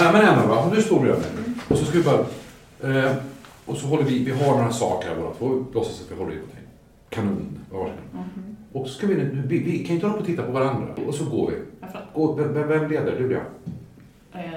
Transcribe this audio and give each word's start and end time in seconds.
Ja, 0.00 0.12
men 0.12 0.22
Emma, 0.28 0.46
va? 0.46 0.70
nu 0.74 0.82
står 0.82 1.00
vi 1.02 1.08
över. 1.08 1.26
Och 1.68 1.78
så 1.78 1.84
ska 1.84 1.98
vi 1.98 2.04
bara... 2.04 2.18
Eh, 3.04 3.12
och 3.66 3.76
så 3.76 3.86
håller 3.86 4.04
vi, 4.04 4.24
vi 4.24 4.30
har 4.44 4.56
några 4.56 4.72
saker 4.72 5.08
här 5.08 5.16
båda 5.16 5.34
två, 5.34 5.64
låtsas 5.74 6.00
att 6.00 6.12
vi 6.12 6.16
håller 6.20 6.32
i 6.32 6.36
någonting. 6.36 6.58
Kanon, 7.10 7.58
varsin. 7.72 7.94
Och 8.72 8.86
så 8.86 8.94
ska 8.94 9.06
vi 9.06 9.14
nu, 9.14 9.42
vi, 9.46 9.58
vi 9.58 9.78
kan 9.78 9.86
ju 9.88 9.94
inte 9.94 10.06
hålla 10.06 10.14
på 10.14 10.20
och 10.20 10.26
titta 10.26 10.42
på 10.42 10.52
varandra. 10.52 10.86
Och 11.06 11.14
så 11.14 11.24
går 11.24 11.50
vi. 11.50 11.56
Jag. 11.80 11.90
Gå, 12.14 12.32
vem, 12.32 12.68
vem 12.68 12.90
leder? 12.90 13.16
Du 13.18 13.24
eller 13.24 13.34
jag? 13.34 13.44
Eh, 14.44 14.52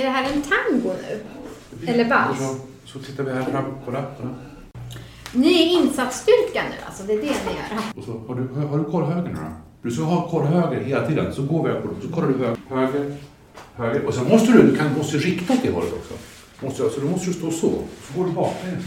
Är 0.00 0.04
det 0.04 0.10
här 0.10 0.24
en 0.32 0.42
tango 0.42 0.94
nu? 1.08 1.22
Eller 1.92 2.08
vals? 2.08 2.40
Och 2.40 2.46
Så, 2.46 2.98
så 2.98 2.98
tittar 2.98 3.24
vi 3.24 3.32
här 3.32 3.42
fram. 3.42 3.64
Kolla, 3.84 4.04
kolla. 4.20 4.34
Ni 5.34 5.52
är 5.62 5.82
insatsstyrka 5.82 6.62
nu 6.70 6.76
alltså, 6.86 7.02
det 7.02 7.12
är 7.12 7.16
det 7.16 7.22
ni 7.22 7.28
gör? 7.28 7.80
Och 7.96 8.04
så 8.04 8.12
har 8.28 8.34
du, 8.34 8.66
har 8.68 8.78
du 8.78 8.84
koll 8.84 9.04
höger 9.04 9.22
nu 9.28 9.34
då? 9.34 9.40
Du 9.82 9.90
ska 9.90 10.04
ha 10.04 10.28
koll 10.28 10.44
höger 10.44 10.80
hela 10.80 11.06
tiden. 11.06 11.32
Så 11.34 11.42
går 11.42 11.62
vi 11.64 11.70
över 11.70 11.82
så 12.02 12.12
kollar 12.12 12.28
du 12.28 12.34
höger, 12.34 12.56
höger, 12.68 13.16
höger. 13.76 14.04
Och 14.06 14.14
sen 14.14 14.28
måste 14.28 14.52
du, 14.52 14.62
du 14.62 14.76
kan, 14.76 14.92
måste 14.98 15.16
rikta 15.16 15.52
åt 15.52 15.62
det 15.62 15.70
hållet 15.70 15.92
också. 15.92 16.14
Måste, 16.64 16.90
så 16.90 17.00
då 17.00 17.06
måste 17.06 17.26
du 17.26 17.32
stå 17.32 17.50
så. 17.50 17.70
Så 18.08 18.18
går 18.18 18.24
du 18.24 18.30
baklänges. 18.30 18.84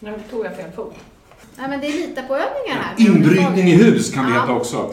Men 0.00 0.14
tog 0.30 0.44
jag 0.46 0.56
fel 0.56 0.70
fot? 0.76 0.94
Ja, 1.56 1.68
men 1.68 1.80
det 1.80 1.86
är 1.86 1.92
lita 1.92 2.22
på 2.22 2.34
övningar 2.36 2.82
här. 2.82 2.94
Inbrytning 3.06 3.66
i 3.68 3.76
hus 3.76 4.14
kan 4.14 4.24
det 4.24 4.34
Ja. 4.34 4.40
heta 4.40 4.52
också. 4.52 4.90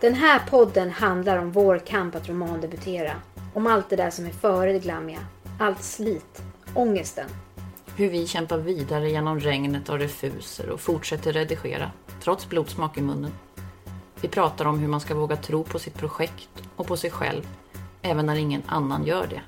Den 0.00 0.14
här 0.14 0.38
podden 0.50 0.90
handlar 0.90 1.38
om 1.38 1.52
vår 1.52 1.78
kamp 1.78 2.14
att 2.14 2.28
romandebutera. 2.28 3.12
Om 3.54 3.66
allt 3.66 3.90
det 3.90 3.96
där 3.96 4.10
som 4.10 4.26
är 4.26 4.30
före 4.30 4.72
det 4.72 4.78
glammiga. 4.78 5.18
Allt 5.58 5.82
slit. 5.82 6.42
Ångesten. 6.74 7.26
Hur 7.96 8.10
vi 8.10 8.26
kämpar 8.26 8.58
vidare 8.58 9.10
genom 9.10 9.40
regnet 9.40 9.88
och 9.88 9.98
refuser 9.98 10.70
och 10.70 10.80
fortsätter 10.80 11.32
redigera, 11.32 11.90
trots 12.22 12.48
blodsmak 12.48 12.98
i 12.98 13.02
munnen. 13.02 13.32
Vi 14.20 14.28
pratar 14.28 14.64
om 14.64 14.78
hur 14.78 14.88
man 14.88 15.00
ska 15.00 15.14
våga 15.14 15.36
tro 15.36 15.64
på 15.64 15.78
sitt 15.78 15.94
projekt 15.94 16.48
och 16.76 16.86
på 16.86 16.96
sig 16.96 17.10
själv, 17.10 17.42
även 18.02 18.26
när 18.26 18.36
ingen 18.36 18.62
annan 18.66 19.06
gör 19.06 19.26
det. 19.26 19.40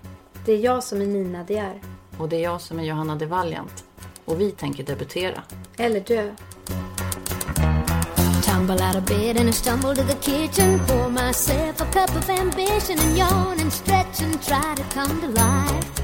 Det 0.44 0.52
är 0.52 0.58
jag 0.58 0.84
som 0.84 1.00
är 1.00 1.06
Nina 1.06 1.44
De 1.44 1.56
är. 1.56 1.80
Och 2.18 2.28
det 2.28 2.36
är 2.36 2.40
jag 2.40 2.60
som 2.60 2.78
är 2.78 2.84
Johanna 2.84 3.16
de 3.16 3.26
Valiant. 3.26 3.84
Och 4.24 4.40
vi 4.40 4.50
tänker 4.50 4.84
debutera. 4.84 5.42
Eller 5.76 6.00
dö. 6.00 6.34
Tumble 8.42 8.86
out 8.86 8.96
of 8.96 9.04
bed 9.04 9.36
and 9.36 9.48
I 9.48 9.52
stumble 9.52 9.94
to 9.94 10.02
the 10.02 10.14
kitchen. 10.14 10.80
Pour 10.86 11.10
myself 11.10 11.80
a 11.80 11.84
cup 11.84 12.16
of 12.16 12.30
ambition 12.30 12.98
and 12.98 13.18
yawn 13.18 13.60
and 13.60 13.72
stretch 13.72 14.22
and 14.22 14.42
try 14.42 14.74
to 14.76 14.82
come 14.94 15.20
to 15.20 15.26
life. 15.26 16.03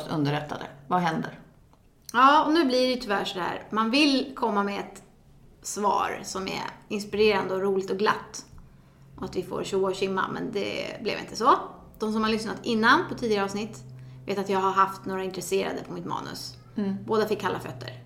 Oss 0.00 0.08
underrättade. 0.08 0.66
Vad 0.88 1.00
händer? 1.00 1.38
Ja, 2.12 2.44
och 2.44 2.52
nu 2.52 2.64
blir 2.64 2.80
det 2.80 2.94
ju 2.94 3.00
tyvärr 3.00 3.24
sådär. 3.24 3.66
Man 3.70 3.90
vill 3.90 4.32
komma 4.36 4.62
med 4.62 4.80
ett 4.80 5.02
svar 5.62 6.20
som 6.22 6.48
är 6.48 6.62
inspirerande 6.88 7.54
och 7.54 7.60
roligt 7.60 7.90
och 7.90 7.98
glatt. 7.98 8.44
Och 9.16 9.24
att 9.24 9.36
vi 9.36 9.42
får 9.42 9.64
tjoa 9.64 9.90
och 9.90 9.96
tjimma, 9.96 10.28
men 10.32 10.52
det 10.52 11.02
blev 11.02 11.18
inte 11.18 11.36
så. 11.36 11.54
De 11.98 12.12
som 12.12 12.22
har 12.22 12.30
lyssnat 12.30 12.56
innan 12.62 13.08
på 13.08 13.14
tidigare 13.14 13.44
avsnitt 13.44 13.78
vet 14.26 14.38
att 14.38 14.48
jag 14.48 14.60
har 14.60 14.72
haft 14.72 15.04
några 15.04 15.24
intresserade 15.24 15.82
på 15.86 15.92
mitt 15.92 16.04
manus. 16.04 16.56
Båda 17.06 17.26
fick 17.26 17.40
kalla 17.40 17.60
fötter. 17.60 18.04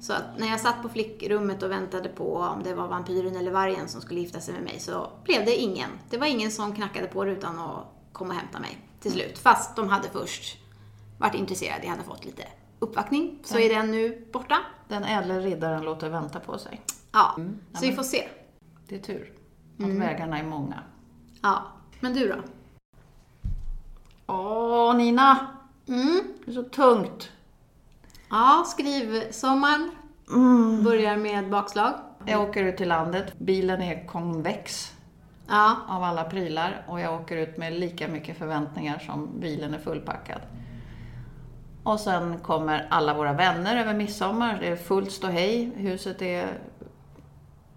Så 0.00 0.12
att 0.12 0.38
när 0.38 0.46
jag 0.46 0.60
satt 0.60 0.82
på 0.82 0.88
flickrummet 0.88 1.62
och 1.62 1.70
väntade 1.70 2.08
på 2.08 2.36
om 2.36 2.62
det 2.62 2.74
var 2.74 2.88
vampyren 2.88 3.36
eller 3.36 3.50
vargen 3.50 3.88
som 3.88 4.00
skulle 4.00 4.20
gifta 4.20 4.40
sig 4.40 4.54
med 4.54 4.62
mig 4.62 4.80
så 4.80 5.10
blev 5.24 5.44
det 5.44 5.56
ingen. 5.56 5.90
Det 6.10 6.18
var 6.18 6.26
ingen 6.26 6.50
som 6.50 6.74
knackade 6.74 7.06
på 7.06 7.24
rutan 7.24 7.58
och 7.58 7.84
kom 8.12 8.28
och 8.28 8.34
hämtade 8.34 8.60
mig 8.60 8.78
till 9.00 9.12
slut. 9.12 9.38
Fast 9.38 9.76
de 9.76 9.88
hade 9.88 10.08
först 10.08 10.58
varit 11.20 11.34
intresserade, 11.34 11.82
jag 11.82 11.90
hade 11.90 12.02
fått 12.02 12.24
lite 12.24 12.42
uppvaktning. 12.78 13.38
Så 13.44 13.58
är 13.58 13.74
den 13.74 13.90
nu 13.90 14.26
borta. 14.32 14.58
Den 14.88 15.04
ädle 15.04 15.40
riddaren 15.40 15.82
låter 15.82 16.08
vänta 16.08 16.40
på 16.40 16.58
sig. 16.58 16.80
Ja, 17.12 17.36
så 17.74 17.86
vi 17.86 17.92
får 17.92 18.02
se. 18.02 18.28
Det 18.88 18.94
är 18.94 18.98
tur 18.98 19.32
att 19.78 19.88
vägarna 19.88 20.38
är 20.38 20.44
många. 20.44 20.82
Ja, 21.42 21.62
men 22.00 22.14
du 22.14 22.28
då? 22.28 22.36
Åh, 24.26 24.96
Nina! 24.96 25.46
Mm. 25.88 26.20
Det 26.44 26.50
är 26.50 26.54
så 26.54 26.62
tungt. 26.62 27.30
Ja, 28.30 28.64
skrivsommaren 28.66 29.90
börjar 30.84 31.16
med 31.16 31.50
bakslag. 31.50 31.94
Jag 32.26 32.48
åker 32.48 32.64
ut 32.64 32.76
till 32.76 32.88
landet. 32.88 33.38
Bilen 33.38 33.82
är 33.82 34.06
konvex 34.06 34.94
Ja, 35.48 35.76
av 35.88 36.02
alla 36.02 36.24
prylar 36.24 36.84
och 36.88 37.00
jag 37.00 37.20
åker 37.20 37.36
ut 37.36 37.56
med 37.56 37.72
lika 37.72 38.08
mycket 38.08 38.38
förväntningar 38.38 38.98
som 38.98 39.40
bilen 39.40 39.74
är 39.74 39.78
fullpackad. 39.78 40.40
Och 41.82 42.00
sen 42.00 42.38
kommer 42.38 42.86
alla 42.90 43.14
våra 43.14 43.32
vänner 43.32 43.76
över 43.76 43.94
midsommar. 43.94 44.58
Det 44.60 44.68
är 44.68 44.76
fullt 44.76 45.12
ståhej. 45.12 45.72
Huset 45.76 46.22
är 46.22 46.58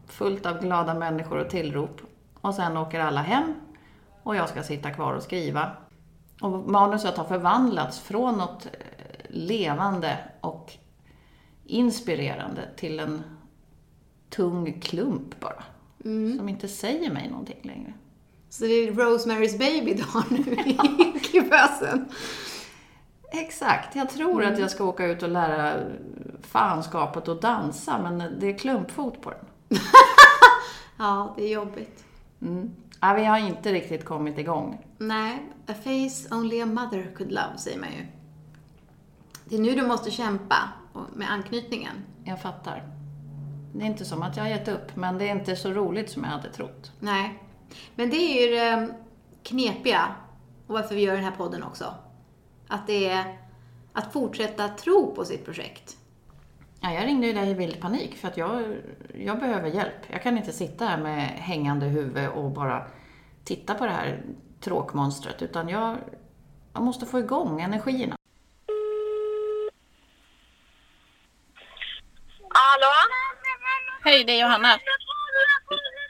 fullt 0.08 0.46
av 0.46 0.62
glada 0.62 0.94
människor 0.94 1.38
och 1.38 1.50
tillrop. 1.50 2.02
Och 2.42 2.56
sen 2.56 2.78
åker 2.78 3.00
alla 3.00 3.22
hem 3.22 3.54
och 4.24 4.36
jag 4.36 4.50
ska 4.50 4.64
sitta 4.64 4.92
kvar 4.92 5.14
och 5.14 5.24
skriva. 5.24 5.72
Och 6.42 6.52
manuset 6.52 7.18
har 7.18 7.26
förvandlats 7.26 8.00
från 8.00 8.38
något 8.38 8.66
eh, 8.66 8.72
levande 9.30 10.18
och 10.42 10.74
inspirerande 11.66 12.62
till 12.78 13.00
en 13.00 13.24
tung 14.30 14.80
klump 14.82 15.40
bara. 15.40 15.64
Som 16.38 16.50
inte 16.50 16.68
säger 16.68 17.12
mig 17.12 17.30
någonting 17.30 17.60
längre. 17.64 17.94
så 18.50 18.64
det 18.64 18.72
är 18.74 18.92
Rosemary's 18.92 19.58
Baby 19.58 19.94
du 19.94 20.04
har 20.04 20.26
nu 20.30 20.54
i 20.70 21.20
kuvösen. 21.32 22.10
Exakt. 23.36 23.96
Jag 23.96 24.10
tror 24.10 24.44
att 24.44 24.60
jag 24.60 24.72
ska 24.72 24.84
åka 24.84 25.06
ut 25.06 25.24
och 25.24 25.30
lära 25.30 25.74
fanskapet 26.42 27.28
att 27.28 27.42
dansa, 27.42 27.98
men 28.02 28.40
det 28.40 28.48
är 28.48 28.58
klumpfot 28.58 29.22
på 29.22 29.30
den. 29.30 29.80
Ja, 30.98 31.34
det 31.38 31.44
är 31.44 31.54
jobbigt. 31.54 32.04
Mm. 32.42 32.72
Ja, 33.02 33.14
vi 33.14 33.26
har 33.26 33.38
inte 33.38 33.74
riktigt 33.74 34.06
kommit 34.06 34.38
igång. 34.38 34.86
Nej, 34.98 35.44
a 35.68 35.74
face 35.84 36.36
only 36.36 36.62
a 36.62 36.66
mother 36.66 37.16
could 37.16 37.32
love, 37.32 37.58
säger 37.58 37.80
man 37.80 37.90
ju. 37.90 38.06
Det 39.46 39.56
är 39.56 39.60
nu 39.60 39.76
du 39.76 39.88
måste 39.88 40.12
kämpa 40.12 40.56
med 41.14 41.32
anknytningen. 41.32 41.96
Jag 42.24 42.42
fattar. 42.42 42.84
Det 43.74 43.84
är 43.84 43.88
inte 43.88 44.06
som 44.06 44.24
att 44.24 44.38
jag 44.38 44.44
har 44.44 44.50
gett 44.50 44.68
upp, 44.68 44.96
men 44.96 45.18
det 45.18 45.30
är 45.30 45.32
inte 45.36 45.56
så 45.56 45.72
roligt 45.72 46.12
som 46.12 46.24
jag 46.24 46.30
hade 46.30 46.52
trott. 46.52 46.92
Nej. 47.00 47.44
Men 47.96 48.10
det 48.10 48.18
är 48.18 48.46
ju 48.46 48.56
det 48.56 48.96
knepiga, 49.44 50.16
och 50.68 50.74
varför 50.74 50.96
vi 50.96 51.02
gör 51.02 51.16
den 51.16 51.24
här 51.24 51.36
podden 51.38 51.64
också. 51.64 51.94
Att 52.74 52.88
det 52.88 53.10
är 53.10 53.38
att 53.94 54.14
fortsätta 54.14 54.70
tro 54.70 55.16
på 55.16 55.26
sitt 55.26 55.46
projekt. 55.46 55.98
Ja, 56.82 56.92
jag 56.92 57.06
ringde 57.06 57.28
ju 57.28 57.34
dig 57.34 57.50
i 57.50 57.54
vild 57.54 57.82
panik 57.82 58.18
för 58.18 58.28
att 58.28 58.38
jag, 58.38 58.78
jag 59.14 59.40
behöver 59.40 59.70
hjälp. 59.70 60.02
Jag 60.12 60.24
kan 60.24 60.38
inte 60.38 60.52
sitta 60.52 60.86
här 60.86 60.98
med 60.98 61.28
hängande 61.28 61.86
huvud 61.86 62.30
och 62.30 62.52
bara 62.52 62.88
titta 63.46 63.74
på 63.74 63.86
det 63.86 63.92
här 63.92 64.24
tråkmonstret, 64.62 65.42
utan 65.42 65.70
jag, 65.70 65.98
jag 66.74 66.84
måste 66.84 67.06
få 67.06 67.20
igång 67.20 67.62
energierna. 67.62 68.16
Hallå? 72.50 72.94
Hej, 74.04 74.24
det 74.24 74.32
är 74.32 74.42
Johanna. 74.42 74.80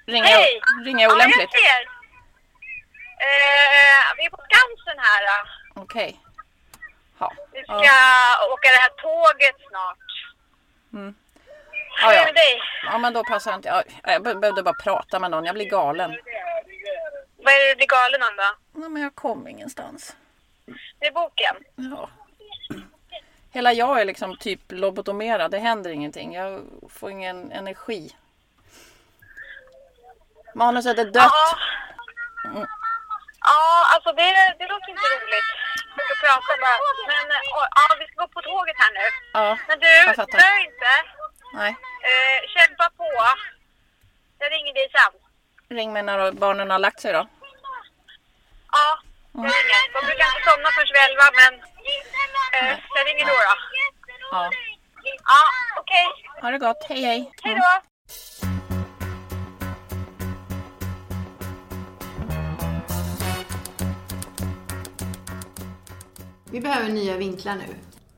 Ringer 0.06 0.26
Hej! 0.26 0.62
ringer 0.86 1.04
jag 1.04 1.14
olämpligt? 1.14 1.50
Ja, 1.52 1.60
jag 1.60 1.62
ser. 1.62 1.84
Eh, 3.30 4.16
vi 4.18 4.26
är 4.26 4.30
på 4.30 4.38
Skansen 4.38 5.00
här. 5.00 5.24
Okej. 5.76 6.20
Ja. 7.20 7.34
Vi 7.52 7.64
ska 7.64 7.74
åka 8.54 8.70
det 8.70 8.82
här 8.82 8.90
tåget 8.90 9.56
snart. 9.70 9.98
Mm. 10.94 11.16
Ja, 12.02 12.14
ja. 12.14 12.26
dig? 12.26 12.62
ja, 12.86 12.98
men 12.98 13.14
då 13.14 13.24
passar 13.24 13.54
inte. 13.56 13.70
Ja, 13.70 13.84
jag 14.12 14.24
be- 14.24 14.36
behövde 14.36 14.64
bara 14.64 14.74
prata 14.74 15.20
med 15.20 15.32
någon. 15.32 15.46
Jag 15.46 15.56
blir 15.56 15.70
galen. 15.70 16.12
Vad 17.38 17.54
är 17.54 17.60
det 17.60 17.72
du 17.72 17.76
blir 17.76 17.88
galen 17.88 18.22
om 18.24 18.36
då? 18.38 18.80
Nej, 18.80 18.90
men 18.90 19.02
jag 19.02 19.16
kom 19.16 19.48
ingenstans. 19.48 20.16
Det 21.00 21.08
är 21.08 21.12
boken. 21.12 21.56
Ja. 21.76 22.10
Hela 23.52 23.74
jag 23.74 24.02
är 24.02 24.06
liksom 24.06 24.38
typ 24.38 24.60
lobotomerad. 24.68 25.52
Det 25.52 25.60
händer 25.60 25.90
ingenting. 25.92 26.34
Jag 26.34 26.62
får 26.90 27.12
ingen 27.12 27.52
energi. 27.52 28.16
Manuset 30.56 31.00
är 31.00 31.06
dött. 31.06 31.16
Ja. 31.16 31.58
Mm. 32.46 32.68
Ja, 33.40 33.86
alltså 33.96 34.12
det, 34.12 34.56
det 34.60 34.68
låter 34.68 34.90
inte 34.90 35.02
roligt. 35.02 35.73
Vi 35.96 36.02
ska 36.06 36.16
prata 36.26 36.52
bara. 36.64 36.78
Men 37.12 37.26
eh, 37.38 37.42
ja, 37.78 37.86
vi 38.00 38.06
tråkigt 38.44 38.80
här 38.84 38.92
nu. 39.00 39.06
Ja, 39.34 39.58
Men 39.68 39.80
du, 39.80 39.92
dö 40.44 40.52
inte. 40.70 40.92
Nej. 41.54 41.72
Eh, 42.10 42.38
kämpa 42.56 42.90
på. 42.98 43.10
Jag 44.40 44.52
ringer 44.52 44.74
dig 44.74 44.88
sen. 44.96 45.14
Ring 45.78 45.94
mig 45.94 46.04
när 46.04 46.32
barnen 46.32 46.70
har 46.72 46.80
lagt 46.80 47.00
sig 47.02 47.14
då. 47.14 47.28
Ja, 48.72 48.88
jag 49.34 49.44
ringer. 49.44 49.82
De 49.94 50.00
brukar 50.08 50.26
inte 50.32 50.44
somna 50.50 50.70
förrän 50.76 50.94
vid 50.96 51.04
elva, 51.08 51.28
men 51.40 51.54
eh, 52.56 52.80
jag 52.96 53.08
ringer 53.08 53.26
då. 53.26 53.32
då. 53.32 53.56
Ja. 54.32 54.52
Ja, 55.32 55.42
okej. 55.82 56.08
Ha 56.42 56.52
det 56.52 56.58
gott. 56.58 56.86
Hej, 56.90 57.02
hej. 57.02 57.32
Hej 57.44 57.56
då. 57.56 57.82
Vi 66.54 66.62
behöver 66.62 66.90
nya 66.90 67.18
vinklar 67.18 67.56
nu. 67.56 67.76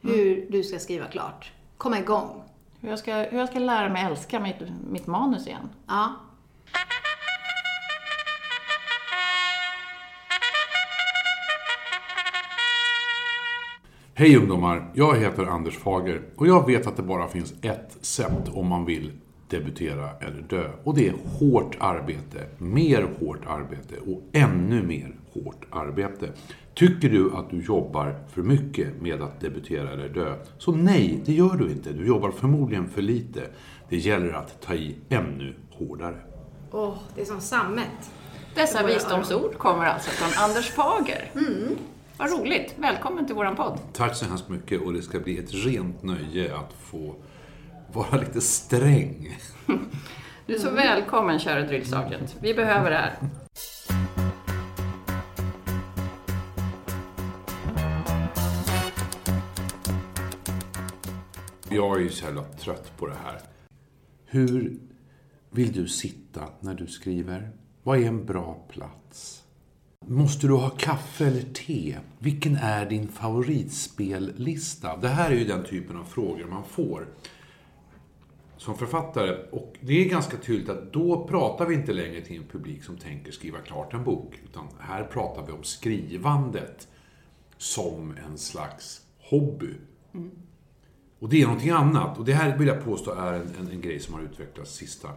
Hur 0.10 0.46
du 0.50 0.64
ska 0.64 0.80
skriva 0.80 1.06
klart. 1.06 1.52
Komma 1.78 2.00
igång. 2.00 2.44
Hur 2.82 2.90
jag 2.90 3.00
ska, 3.00 3.16
hur 3.16 3.38
jag 3.38 3.50
ska 3.50 3.60
lära 3.60 3.90
mig 3.90 4.04
älska 4.04 4.40
mitt, 4.40 4.56
mitt 4.90 5.08
manus 5.08 5.48
igen. 5.48 5.70
Ja. 5.88 6.16
Hej 14.14 14.38
ungdomar, 14.38 14.92
jag 14.94 15.18
heter 15.18 15.46
Anders 15.46 15.78
Fager 15.78 16.22
och 16.36 16.48
jag 16.48 16.68
vet 16.68 16.88
att 16.88 16.98
det 16.98 17.04
bara 17.04 17.28
finns 17.28 17.54
ett 17.62 17.98
sätt 18.02 18.50
om 18.54 18.68
man 18.68 18.86
vill 18.86 19.12
debutera 19.50 20.10
eller 20.20 20.42
dö. 20.42 20.72
Och 20.84 20.96
det 20.96 21.08
är 21.08 21.14
hårt 21.40 21.78
arbete, 21.80 22.48
mer 22.58 23.08
hårt 23.20 23.46
arbete 23.48 23.96
och 23.98 24.22
ännu 24.32 24.84
mer 24.84 25.16
hårt 25.36 25.66
arbete. 25.70 26.30
Tycker 26.74 27.10
du 27.10 27.36
att 27.36 27.50
du 27.50 27.62
jobbar 27.62 28.16
för 28.34 28.42
mycket 28.42 29.02
med 29.02 29.22
att 29.22 29.42
debutera 29.42 29.92
eller 29.92 30.10
dö? 30.10 30.36
Så 30.58 30.72
nej, 30.72 31.22
det 31.26 31.34
gör 31.34 31.56
du 31.56 31.72
inte. 31.72 31.94
Du 31.94 32.08
jobbar 32.08 32.32
förmodligen 32.32 32.90
för 32.90 33.02
lite. 33.02 33.42
Det 33.90 33.98
gäller 33.98 34.34
att 34.34 34.62
ta 34.62 34.74
i 34.74 34.96
ännu 35.10 35.56
hårdare. 35.72 36.18
Åh, 36.72 36.98
det 37.16 37.22
är 37.22 37.26
som 37.26 37.42
sammet. 37.42 38.12
Dessa 38.56 38.86
visdomsord 38.86 39.58
kommer 39.58 39.86
alltså 39.86 40.10
från 40.10 40.44
Anders 40.44 40.70
Fager. 40.70 41.32
Mm. 41.34 41.76
Vad 42.18 42.32
roligt. 42.32 42.76
Välkommen 42.78 43.26
till 43.26 43.36
våran 43.36 43.56
podd. 43.56 43.80
Tack 43.94 44.16
så 44.16 44.26
hemskt 44.26 44.50
mycket 44.50 44.82
och 44.82 44.94
det 44.94 45.02
ska 45.02 45.20
bli 45.20 45.38
ett 45.38 45.54
rent 45.54 46.04
nöje 46.04 46.56
att 46.56 46.74
få 46.74 47.16
vara 47.94 48.18
lite 48.18 48.42
sträng. 48.42 49.38
Du 50.48 50.56
är 50.56 50.60
så 50.60 50.72
välkommen, 50.72 51.40
kära 51.40 51.62
drill 51.62 51.86
sergeant. 51.86 52.36
Vi 52.42 52.54
behöver 52.54 52.90
det 52.90 52.98
här. 52.98 53.14
Jag 61.76 61.98
är 61.98 62.02
ju 62.02 62.10
så 62.10 62.26
jävla 62.26 62.44
trött 62.44 62.92
på 62.98 63.08
det 63.08 63.16
här. 63.24 63.40
Hur 64.26 64.80
vill 65.50 65.72
du 65.72 65.88
sitta 65.88 66.50
när 66.60 66.74
du 66.74 66.88
skriver? 66.88 67.50
Vad 67.84 67.98
är 68.00 68.08
en 68.08 68.26
bra 68.26 68.66
plats? 68.70 69.44
Måste 70.06 70.48
du 70.48 70.54
ha 70.54 70.70
kaffe 70.70 71.26
eller 71.26 71.42
te? 71.42 71.98
Vilken 72.20 72.56
är 72.56 72.90
din 72.90 73.08
favoritspellista? 73.08 74.98
Det 74.98 75.08
här 75.08 75.32
är 75.32 75.36
ju 75.36 75.46
den 75.46 75.64
typen 75.64 75.98
av 75.98 76.04
frågor 76.04 76.46
man 76.46 76.64
får 76.64 77.08
som 78.58 78.78
författare. 78.78 79.36
Och 79.52 79.76
det 79.82 80.06
är 80.06 80.10
ganska 80.10 80.38
tydligt 80.38 80.70
att 80.70 80.94
då 80.94 81.28
pratar 81.28 81.66
vi 81.66 81.76
inte 81.76 81.94
längre 81.94 82.22
till 82.22 82.38
en 82.38 82.48
publik 82.48 82.84
som 82.84 82.98
tänker 82.98 83.32
skriva 83.32 83.58
klart 83.60 83.94
en 83.94 84.04
bok. 84.04 84.40
Utan 84.44 84.68
här 84.80 85.04
pratar 85.04 85.46
vi 85.46 85.52
om 85.52 85.64
skrivandet 85.64 86.88
som 87.58 88.16
en 88.28 88.38
slags 88.38 89.02
hobby. 89.30 89.74
Mm. 90.14 90.32
Och 91.20 91.30
det 91.30 91.42
är 91.42 91.46
någonting 91.46 91.70
annat. 91.70 92.18
Och 92.18 92.26
det 92.26 92.34
här 92.34 92.58
vill 92.58 92.68
jag 92.68 92.84
påstå 92.84 93.12
är 93.12 93.34
en, 93.34 93.56
en, 93.60 93.72
en 93.72 93.82
grej 93.82 94.00
som 94.00 94.14
har 94.14 94.22
utvecklats 94.22 94.80
de 94.80 94.86
sista 94.86 95.10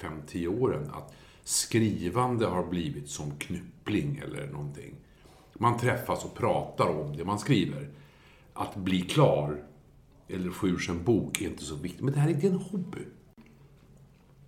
5-10 0.00 0.60
åren. 0.60 0.90
Att 0.92 1.14
skrivande 1.44 2.46
har 2.46 2.66
blivit 2.66 3.08
som 3.08 3.30
knyppling 3.38 4.22
eller 4.24 4.46
någonting. 4.46 4.94
Man 5.54 5.78
träffas 5.78 6.24
och 6.24 6.34
pratar 6.34 6.88
om 6.88 7.16
det 7.16 7.24
man 7.24 7.38
skriver. 7.38 7.88
Att 8.54 8.76
bli 8.76 9.00
klar 9.00 9.56
eller 10.28 10.50
få 10.50 10.68
ur 10.68 10.78
sig 10.78 10.94
en 10.94 11.04
bok 11.04 11.40
är 11.40 11.46
inte 11.46 11.64
så 11.64 11.74
viktigt. 11.74 12.02
Men 12.02 12.14
det 12.14 12.20
här 12.20 12.28
är 12.28 12.34
inte 12.34 12.46
en 12.46 12.54
hobby. 12.54 13.02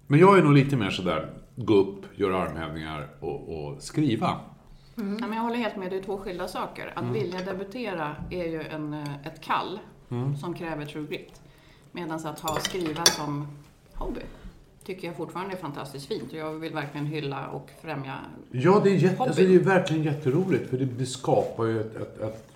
Men 0.07 0.21
jag 0.21 0.39
är 0.39 0.43
nog 0.43 0.53
lite 0.53 0.77
mer 0.77 0.91
sådär, 0.91 1.33
gå 1.57 1.75
upp, 1.75 2.19
göra 2.19 2.43
armhävningar 2.43 3.09
och, 3.21 3.49
och 3.49 3.83
skriva. 3.83 4.41
Ja, 4.95 5.03
men 5.03 5.33
jag 5.33 5.43
håller 5.43 5.57
helt 5.57 5.77
med, 5.77 5.91
det 5.91 5.97
är 5.97 6.03
två 6.03 6.19
skilda 6.19 6.49
saker. 6.49 6.93
Att 6.97 7.05
vilja 7.05 7.45
debutera 7.45 8.17
är 8.31 8.45
ju 8.45 8.63
en, 8.63 8.95
ett 8.95 9.41
kall 9.41 9.79
som 10.41 10.55
kräver 10.55 10.87
true 10.87 11.07
grit. 11.07 11.41
Medan 11.93 12.27
att 12.27 12.41
ha 12.41 12.61
skriva 12.61 13.05
som 13.05 13.47
hobby 13.95 14.21
tycker 14.89 15.07
jag 15.07 15.17
fortfarande 15.17 15.55
är 15.55 15.59
fantastiskt 15.59 16.07
fint 16.07 16.33
och 16.33 16.39
jag 16.39 16.53
vill 16.53 16.73
verkligen 16.73 17.07
hylla 17.07 17.49
och 17.49 17.71
främja 17.81 18.19
Ja, 18.51 18.81
det 18.85 18.91
är, 18.91 18.95
jätte, 18.95 19.23
alltså, 19.23 19.43
det 19.43 19.55
är 19.55 19.59
verkligen 19.59 20.03
jätteroligt 20.03 20.71
för 20.71 20.79
det, 20.79 20.85
det 20.85 21.07
skapar 21.07 21.65
ju 21.65 21.81
ett, 21.81 21.97
ett, 21.97 22.21
ett... 22.21 22.49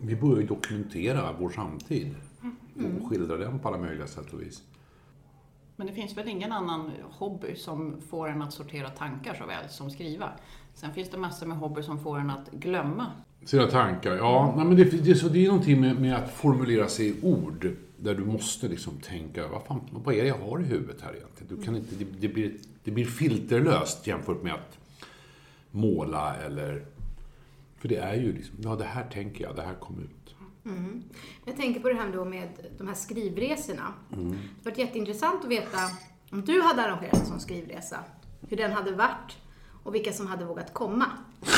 Vi 0.00 0.16
börjar 0.16 0.40
ju 0.40 0.46
dokumentera 0.46 1.34
vår 1.38 1.50
samtid 1.50 2.14
och 2.74 3.08
skildra 3.08 3.36
den 3.36 3.58
på 3.58 3.68
alla 3.68 3.78
möjliga 3.78 4.06
sätt 4.06 4.32
och 4.32 4.42
vis. 4.42 4.62
Men 5.76 5.86
det 5.86 5.92
finns 5.92 6.16
väl 6.16 6.28
ingen 6.28 6.52
annan 6.52 6.90
hobby 7.10 7.56
som 7.56 8.00
får 8.10 8.28
en 8.28 8.42
att 8.42 8.52
sortera 8.52 8.90
tankar 8.90 9.34
så 9.34 9.46
väl 9.46 9.68
som 9.68 9.90
skriva. 9.90 10.30
Sen 10.74 10.94
finns 10.94 11.10
det 11.10 11.18
massor 11.18 11.46
med 11.46 11.56
hobbyer 11.56 11.82
som 11.82 12.02
får 12.02 12.18
en 12.18 12.30
att 12.30 12.50
glömma. 12.50 13.06
Sina 13.44 13.66
tankar, 13.66 14.16
ja. 14.16 14.54
Nej, 14.56 14.64
men 14.64 14.76
det, 14.76 14.84
det, 14.84 15.10
är 15.10 15.14
så, 15.14 15.28
det 15.28 15.44
är 15.44 15.48
någonting 15.48 15.80
med, 15.80 16.00
med 16.00 16.16
att 16.16 16.30
formulera 16.34 16.88
sig 16.88 17.08
i 17.08 17.14
ord 17.22 17.70
där 17.96 18.14
du 18.14 18.24
måste 18.24 18.68
liksom 18.68 18.96
tänka, 18.96 19.48
vad, 19.48 19.62
fan, 19.62 19.80
vad 19.90 20.14
är 20.14 20.22
det 20.22 20.28
jag 20.28 20.38
har 20.38 20.60
i 20.60 20.64
huvudet 20.64 21.00
här 21.00 21.16
egentligen? 21.16 21.56
Du 21.56 21.62
kan 21.62 21.76
inte, 21.76 21.94
det, 21.94 22.04
det, 22.20 22.28
blir, 22.28 22.52
det 22.84 22.90
blir 22.90 23.04
filterlöst 23.04 24.06
jämfört 24.06 24.42
med 24.42 24.54
att 24.54 24.78
måla 25.70 26.36
eller... 26.36 26.84
För 27.78 27.88
det 27.88 27.96
är 27.96 28.14
ju 28.14 28.32
liksom, 28.32 28.56
ja 28.62 28.76
det 28.76 28.84
här 28.84 29.04
tänker 29.12 29.44
jag, 29.44 29.56
det 29.56 29.62
här 29.62 29.74
kom 29.74 29.98
ut. 29.98 30.20
Jag 31.44 31.56
tänker 31.56 31.80
på 31.80 31.88
det 31.88 31.94
här 31.94 32.12
då 32.12 32.24
med 32.24 32.48
de 32.78 32.88
här 32.88 32.94
skrivresorna. 32.94 33.92
Mm. 34.12 34.30
Det 34.30 34.36
har 34.36 34.70
varit 34.70 34.78
jätteintressant 34.78 35.44
att 35.44 35.50
veta 35.50 35.78
om 36.30 36.44
du 36.44 36.62
hade 36.62 36.82
arrangerat 36.82 37.20
en 37.20 37.26
sån 37.26 37.40
skrivresa, 37.40 37.98
hur 38.48 38.56
den 38.56 38.72
hade 38.72 38.92
varit 38.92 39.36
och 39.90 39.94
vilka 39.96 40.12
som 40.12 40.26
hade 40.26 40.44
vågat 40.44 40.74
komma. 40.74 41.06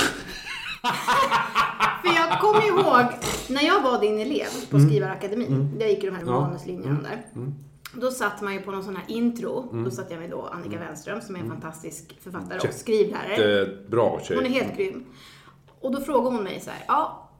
För 2.02 2.08
jag 2.16 2.40
kommer 2.40 2.66
ihåg 2.68 3.06
när 3.48 3.62
jag 3.62 3.82
var 3.82 4.00
din 4.00 4.18
elev 4.18 4.46
på 4.70 4.78
Skrivarakademin, 4.80 5.76
jag 5.80 5.90
gick 5.90 6.02
ju 6.02 6.10
de 6.10 6.16
här 6.16 6.22
Mm. 6.22 6.34
Ja. 6.34 6.38
Mm. 6.40 6.48
manuslinjerna 6.50 7.00
där. 7.02 7.26
Då 7.94 8.10
satt 8.10 8.42
man 8.42 8.54
ju 8.54 8.60
på 8.62 8.70
någon 8.70 8.84
sån 8.84 8.96
här 8.96 9.04
intro. 9.08 9.68
Mm. 9.72 9.84
Då 9.84 9.90
satt 9.90 10.10
jag 10.10 10.20
med 10.20 10.30
då 10.30 10.46
Annika 10.52 10.78
Wenström 10.78 11.20
som 11.20 11.36
är 11.36 11.40
en 11.40 11.48
fantastisk 11.48 12.20
författare 12.22 12.68
och 12.68 12.74
skrivlärare. 12.74 13.58
Jättebra 13.58 14.20
tjej. 14.20 14.36
Hon 14.36 14.46
är 14.46 14.50
helt 14.50 14.76
grym. 14.76 15.04
Och 15.80 15.92
då 15.92 16.00
frågar 16.00 16.30
hon 16.30 16.44
mig 16.44 16.60
så 16.60 16.70
här, 16.70 16.84
ja, 16.88 17.30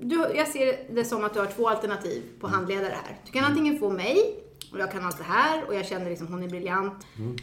du, 0.00 0.26
jag 0.34 0.48
ser 0.48 0.94
det 0.94 1.04
som 1.04 1.24
att 1.24 1.34
du 1.34 1.40
har 1.40 1.46
två 1.46 1.68
alternativ 1.68 2.22
på 2.40 2.46
handledare 2.48 2.94
här. 3.04 3.18
Du 3.26 3.32
kan 3.32 3.44
antingen 3.44 3.78
få 3.78 3.90
mig, 3.90 4.16
och 4.72 4.78
jag 4.80 4.92
kan 4.92 5.04
allt 5.06 5.18
det 5.18 5.24
här, 5.24 5.64
och 5.68 5.74
jag 5.74 5.86
känner 5.86 6.10
liksom 6.10 6.26
hon 6.26 6.42
är 6.42 6.48
briljant. 6.48 6.92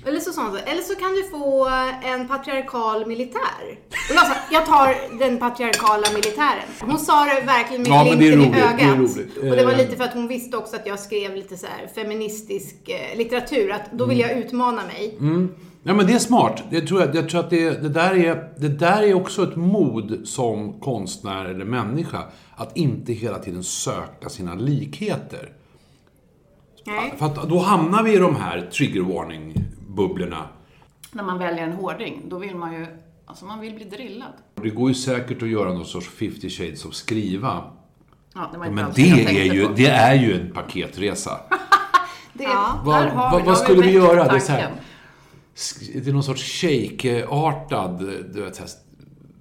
Eller, 0.05 0.19
så, 0.19 0.31
sa 0.31 0.41
hon 0.43 0.51
så, 0.51 0.57
eller 0.57 0.81
så 0.81 0.95
kan 0.95 1.11
du 1.13 1.23
få 1.29 1.69
en 2.03 2.27
patriarkal 2.27 3.05
militär. 3.07 3.63
Och 4.09 4.15
jag 4.15 4.27
sa, 4.27 4.33
jag 4.51 4.65
tar 4.65 5.17
den 5.19 5.37
patriarkala 5.39 6.03
militären. 6.13 6.63
Hon 6.81 6.99
sa 6.99 7.25
det 7.25 7.41
verkligen 7.45 7.81
med 7.81 7.91
Ja, 7.91 8.03
glimten 8.03 8.27
i 8.27 8.35
roligt, 8.35 8.53
det 8.53 8.59
är 8.59 8.73
ögat. 8.73 8.97
roligt. 8.99 9.37
Och 9.37 9.43
det 9.55 9.65
var 9.65 9.71
Eh. 9.71 9.77
lite 9.77 9.95
för 9.95 10.03
att 10.03 10.13
hon 10.13 10.27
visste 10.27 10.57
också 10.57 10.75
att 10.75 10.85
jag 10.87 10.99
skrev 10.99 11.35
lite 11.35 11.57
så 11.57 11.67
feministisk 11.95 12.75
eh, 12.89 13.17
litteratur. 13.17 13.71
Att 13.71 13.91
då 13.91 14.05
vill 14.05 14.19
jag 14.19 14.31
utmana 14.37 14.81
mig. 14.85 15.17
Ja, 15.85 15.93
men 15.93 16.07
det 16.07 16.13
är 16.13 16.19
smart. 16.19 16.63
Jag 16.69 16.87
tror, 16.87 17.01
att- 17.03 17.15
jag 17.15 17.29
tror 17.29 17.39
att 17.39 17.49
det, 17.49 17.69
det, 17.69 17.89
där 17.89 18.25
är, 18.25 18.49
det 18.57 18.67
där 18.69 19.01
är 19.03 19.13
också 19.13 19.43
ett 19.43 19.55
mod 19.55 20.21
som 20.27 20.79
konstnär 20.79 21.45
eller 21.45 21.65
människa. 21.65 22.23
Att 22.55 22.77
inte 22.77 23.13
hela 23.13 23.39
tiden 23.39 23.63
söka 23.63 24.29
sina 24.29 24.55
likheter. 24.55 25.49
Nej. 26.83 27.13
För 27.17 27.25
att 27.25 27.49
då 27.49 27.59
hamnar 27.59 28.03
vi 28.03 28.13
i 28.13 28.17
de 28.17 28.35
här 28.35 28.61
trigger 28.61 29.01
warning-bubblorna. 29.01 30.47
När 31.11 31.23
man 31.23 31.39
väljer 31.39 31.63
en 31.63 31.73
hårding, 31.73 32.21
då 32.27 32.37
vill 32.39 32.55
man 32.55 32.73
ju, 32.73 32.85
alltså 33.25 33.45
man 33.45 33.59
vill 33.59 33.73
bli 33.73 33.83
drillad. 33.83 34.33
Det 34.61 34.69
går 34.69 34.89
ju 34.89 34.95
säkert 34.95 35.43
att 35.43 35.49
göra 35.49 35.73
någon 35.73 35.85
sorts 35.85 36.07
50 36.09 36.49
shades 36.49 36.85
of 36.85 36.93
skriva. 36.93 37.63
Ja, 38.35 38.49
det 38.53 38.57
var 38.57 38.65
inte 38.65 38.75
Men 38.83 38.91
det 38.95 39.23
är, 39.39 39.53
ju, 39.53 39.67
på. 39.67 39.73
det 39.73 39.87
är 39.87 40.13
ju 40.15 40.41
en 40.41 40.51
paketresa. 40.53 41.39
Det, 42.33 42.43
Ja. 42.43 42.81
Vad- 42.85 43.13
vad- 43.15 43.41
vi- 43.41 43.47
vad 43.47 43.57
skulle 43.57 43.81
vi 43.81 43.91
göra? 43.91 44.23
Det 44.27 44.35
är 44.35 44.39
så 44.39 44.51
här- 44.51 44.71
Det 46.03 46.07
är 46.09 46.13
någon 46.13 46.23
sorts 46.23 46.43
shake-artad 46.61 47.99
du 48.33 48.41
vet, 48.41 48.55
så 48.55 48.61
här, 48.61 48.71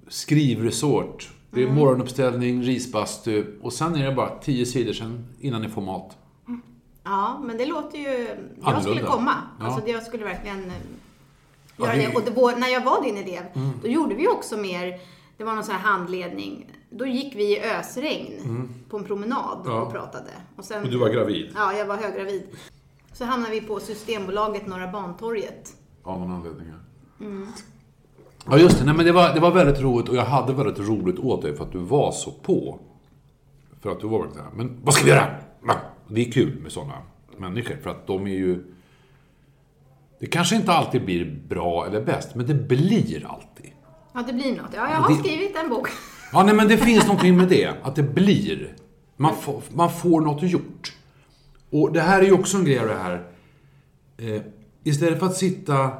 skrivresort. 0.07 1.29
Det 1.51 1.59
är 1.61 1.63
Mm. 1.63 1.75
morgonuppställning, 1.75 2.61
risbastu 2.63 3.45
och 3.61 3.73
sen 3.73 3.95
är 3.95 4.05
det 4.05 4.11
bara 4.15 4.29
10 4.29 4.65
sidor 4.65 4.93
sen 4.93 5.25
innan 5.39 5.61
ni 5.61 5.69
får 5.69 5.81
mat. 5.81 6.17
Ja, 7.03 7.39
men 7.43 7.57
det 7.57 7.65
låter 7.65 7.97
ju... 7.97 8.07
Jag 8.07 8.27
skulle 8.27 8.75
Annorlunda. 8.75 9.11
komma. 9.11 9.33
Ja. 9.59 9.65
Alltså, 9.65 9.89
jag 9.89 10.03
skulle 10.03 10.23
verkligen 10.25 10.65
eh, 10.65 10.73
Ja, 11.77 11.85
göra 11.85 11.95
det- 11.95 12.01
Mm. 12.03 12.11
det. 12.11 12.17
Och 12.17 12.23
det 12.25 12.41
var, 12.41 12.55
när 12.55 12.67
jag 12.67 12.83
var 12.83 13.01
din 13.03 13.17
elev, 13.17 13.43
då 13.81 13.87
gjorde 13.87 14.15
vi 14.15 14.27
också 14.27 14.57
mer... 14.57 14.99
Det 15.37 15.43
var 15.43 15.53
någon 15.53 15.63
sån 15.63 15.75
här 15.75 15.81
handledning 15.81 16.71
då 16.89 17.05
gick 17.05 17.35
vi 17.35 17.57
i 17.57 17.63
ösregn 17.63 18.69
på 18.89 18.97
en 18.97 19.03
promenad 19.03 19.57
Ja. 19.65 19.81
och 19.81 19.91
pratade. 19.91 20.29
Och, 20.55 20.65
sen, 20.65 20.83
Och 20.83 20.89
du 20.89 20.97
var 20.97 21.09
gravid? 21.09 21.51
Ja, 21.55 21.73
jag 21.73 21.85
var 21.85 21.95
höggravid. 21.97 22.43
Så 23.13 23.25
hamnade 23.25 23.51
vi 23.51 23.61
på 23.61 23.79
Systembolaget 23.79 24.67
Norra 24.67 24.87
Bantorget. 24.87 25.73
Av 26.03 26.19
någon 26.19 26.31
anledning. 26.31 26.67
Ja, 28.45 28.57
just 28.57 28.79
det. 28.79 28.85
Nej, 28.85 28.93
men 28.95 29.05
det, 29.05 29.11
var, 29.11 29.33
det 29.33 29.39
var 29.39 29.51
väldigt 29.51 29.81
roligt 29.81 30.09
och 30.09 30.15
jag 30.15 30.25
hade 30.25 30.53
väldigt 30.53 30.79
roligt 30.79 31.19
åt 31.19 31.41
dig 31.41 31.55
för 31.55 31.63
att 31.65 31.71
du 31.71 31.79
var 31.79 32.11
så 32.11 32.31
på. 32.31 32.79
För 33.81 33.91
att 33.91 33.99
du 33.99 34.07
var 34.07 34.19
väldigt 34.19 34.37
så 34.37 34.43
här, 34.43 34.51
men 34.55 34.77
vad 34.83 34.93
ska 34.93 35.03
vi 35.05 35.09
göra? 35.11 35.27
Det 36.07 36.27
är 36.27 36.31
kul 36.31 36.59
med 36.59 36.71
sådana 36.71 36.93
människor 37.37 37.75
för 37.83 37.89
att 37.89 38.07
de 38.07 38.27
är 38.27 38.31
ju... 38.35 38.63
Det 40.19 40.25
kanske 40.25 40.55
inte 40.55 40.71
alltid 40.73 41.05
blir 41.05 41.39
bra 41.47 41.85
eller 41.87 42.01
bäst, 42.05 42.35
men 42.35 42.45
det 42.47 42.53
blir 42.53 43.25
alltid. 43.27 43.71
Ja, 44.13 44.23
det 44.27 44.33
blir 44.33 44.55
något. 44.57 44.71
Ja, 44.75 44.89
jag 44.91 44.97
har 44.97 45.09
Det- 45.09 45.15
skrivit 45.19 45.55
en 45.63 45.69
bok. 45.69 45.87
Ja, 46.33 46.43
nej, 46.43 46.55
men 46.55 46.67
det 46.67 46.77
finns 46.87 47.07
någonting 47.07 47.37
med 47.37 47.47
det. 47.49 47.73
Att 47.83 47.95
det 47.95 48.03
blir. 48.03 48.75
Man 49.17 49.35
får, 49.35 49.61
man 49.73 49.91
får 49.91 50.21
något 50.21 50.43
gjort. 50.43 50.93
Och 51.69 51.93
det 51.93 52.01
här 52.01 52.21
är 52.21 52.25
ju 52.25 52.31
också 52.31 52.57
en 52.57 52.65
grej 52.65 52.79
av 52.79 52.87
det 52.87 52.95
här. 52.95 53.27
Eh, 54.17 54.41
istället 54.83 55.19
för 55.19 55.25
att 55.25 55.37
sitta... 55.37 55.91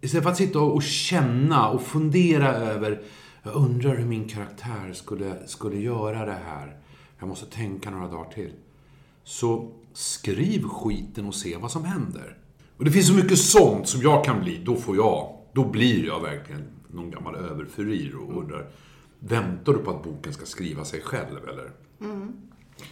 Istället 0.00 0.22
för 0.24 0.30
att 0.30 0.36
sitta 0.36 0.60
och 0.60 0.82
känna 0.82 1.68
och 1.68 1.82
fundera 1.82 2.48
över 2.54 3.02
jag 3.42 3.54
undrar 3.54 3.96
hur 3.96 4.04
min 4.06 4.28
karaktär 4.28 4.92
skulle, 4.92 5.46
skulle 5.46 5.76
göra 5.80 6.26
det 6.26 6.38
här. 6.46 6.76
Jag 7.18 7.28
måste 7.28 7.46
tänka 7.46 7.90
några 7.90 8.08
dagar 8.08 8.30
till. 8.30 8.52
Så 9.24 9.72
skriv 9.92 10.62
skiten 10.68 11.26
och 11.26 11.34
se 11.34 11.56
vad 11.56 11.70
som 11.70 11.84
händer. 11.84 12.36
Och 12.76 12.84
det 12.84 12.90
finns 12.90 13.06
så 13.08 13.14
mycket 13.14 13.38
sånt 13.38 13.88
som 13.88 14.02
jag 14.02 14.24
kan 14.24 14.40
bli. 14.40 14.60
Då 14.64 14.76
får 14.76 14.96
jag, 14.96 15.36
då 15.52 15.64
blir 15.64 16.06
jag 16.06 16.20
verkligen 16.20 16.62
någon 16.92 17.10
gammal 17.10 17.34
överfurir 17.34 18.16
och 18.16 18.38
undrar 18.38 18.66
Väntar 19.22 19.72
du 19.72 19.78
på 19.78 19.90
att 19.90 20.02
boken 20.04 20.32
ska 20.32 20.46
skriva 20.46 20.84
sig 20.84 21.00
själv 21.00 21.48
eller? 21.48 21.70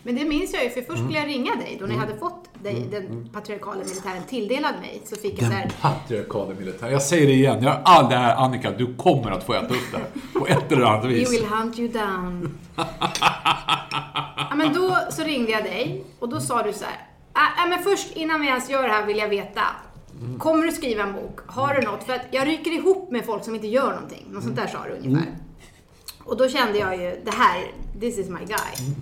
Men 0.02 0.14
det 0.16 0.24
minns 0.24 0.54
jag 0.54 0.64
ju, 0.64 0.70
för 0.70 0.80
först 0.80 0.90
Mm. 0.90 1.04
skulle 1.04 1.18
jag 1.18 1.28
ringa 1.28 1.54
dig 1.54 1.76
då 1.80 1.86
ni 1.86 1.94
hade 1.94 2.16
fått 2.18 2.48
dig, 2.62 2.88
den 2.90 3.28
patriarkala 3.32 3.78
militären 3.78 4.22
tilldelad 4.28 4.74
mig. 4.80 5.02
Så 5.04 5.16
fick 5.16 5.42
jag 5.42 5.50
så 5.50 5.56
här, 5.56 5.72
patriarkala 5.80 6.54
militär. 6.54 6.90
Jag 6.90 7.02
säger 7.02 7.26
det 7.26 7.32
igen, 7.32 7.62
jag 7.62 7.70
har 7.70 7.80
all 7.84 8.08
det 8.10 8.16
här 8.16 8.36
Annika, 8.36 8.70
du 8.70 8.94
kommer 8.94 9.30
att 9.30 9.44
få 9.46 9.52
äta 9.54 9.74
upp 9.74 9.90
det 9.92 9.96
här. 9.98 10.06
På 10.40 10.46
ett 10.46 10.72
eller 10.72 10.82
annat 10.82 11.04
vis. 11.04 11.32
will 11.32 11.46
hunt 11.46 11.78
you 11.78 11.88
down. 11.88 12.58
men 14.58 14.74
då 14.74 14.98
så 15.10 15.22
ringde 15.22 15.50
jag 15.50 15.64
dig 15.64 16.04
och 16.18 16.28
då 16.28 16.40
sa 16.40 16.62
du 16.62 16.72
så 16.72 16.84
här. 16.84 17.06
"Ah, 17.32 17.62
ah, 17.64 17.66
men 17.68 17.82
först 17.82 18.16
innan 18.16 18.40
vi 18.40 18.46
ens 18.46 18.70
gör 18.70 18.82
det 18.82 18.88
här 18.88 19.06
vill 19.06 19.16
jag 19.16 19.28
veta. 19.28 19.62
Kommer 20.38 20.64
du 20.64 20.72
skriva 20.72 21.02
en 21.02 21.12
bok? 21.12 21.40
Har 21.46 21.74
du 21.74 21.80
något? 21.82 22.04
För 22.04 22.12
att 22.12 22.22
jag 22.30 22.46
ryker 22.48 22.70
ihop 22.70 23.10
med 23.10 23.24
folk 23.24 23.44
som 23.44 23.54
inte 23.54 23.66
gör 23.66 23.92
någonting. 23.92 24.26
Något 24.30 24.42
sånt 24.44 24.56
där 24.56 24.66
sa 24.66 24.78
du 24.88 25.06
ungefär. 25.06 25.36
Och 26.24 26.36
då 26.36 26.48
kände 26.48 26.78
jag 26.78 26.96
ju, 26.96 27.20
det 27.24 27.30
här, 27.34 27.72
this 28.00 28.18
is 28.18 28.28
my 28.28 28.38
guy. 28.44 28.94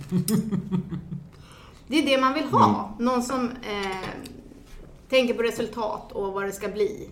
Det 1.87 1.99
är 1.99 2.05
det 2.05 2.21
man 2.21 2.33
vill 2.33 2.43
ha. 2.45 2.95
Någon 2.99 3.23
som 3.23 3.45
eh, 3.49 4.09
tänker 5.09 5.33
på 5.33 5.43
resultat 5.43 6.11
och 6.11 6.33
vad 6.33 6.43
det 6.45 6.51
ska 6.51 6.67
bli. 6.67 7.09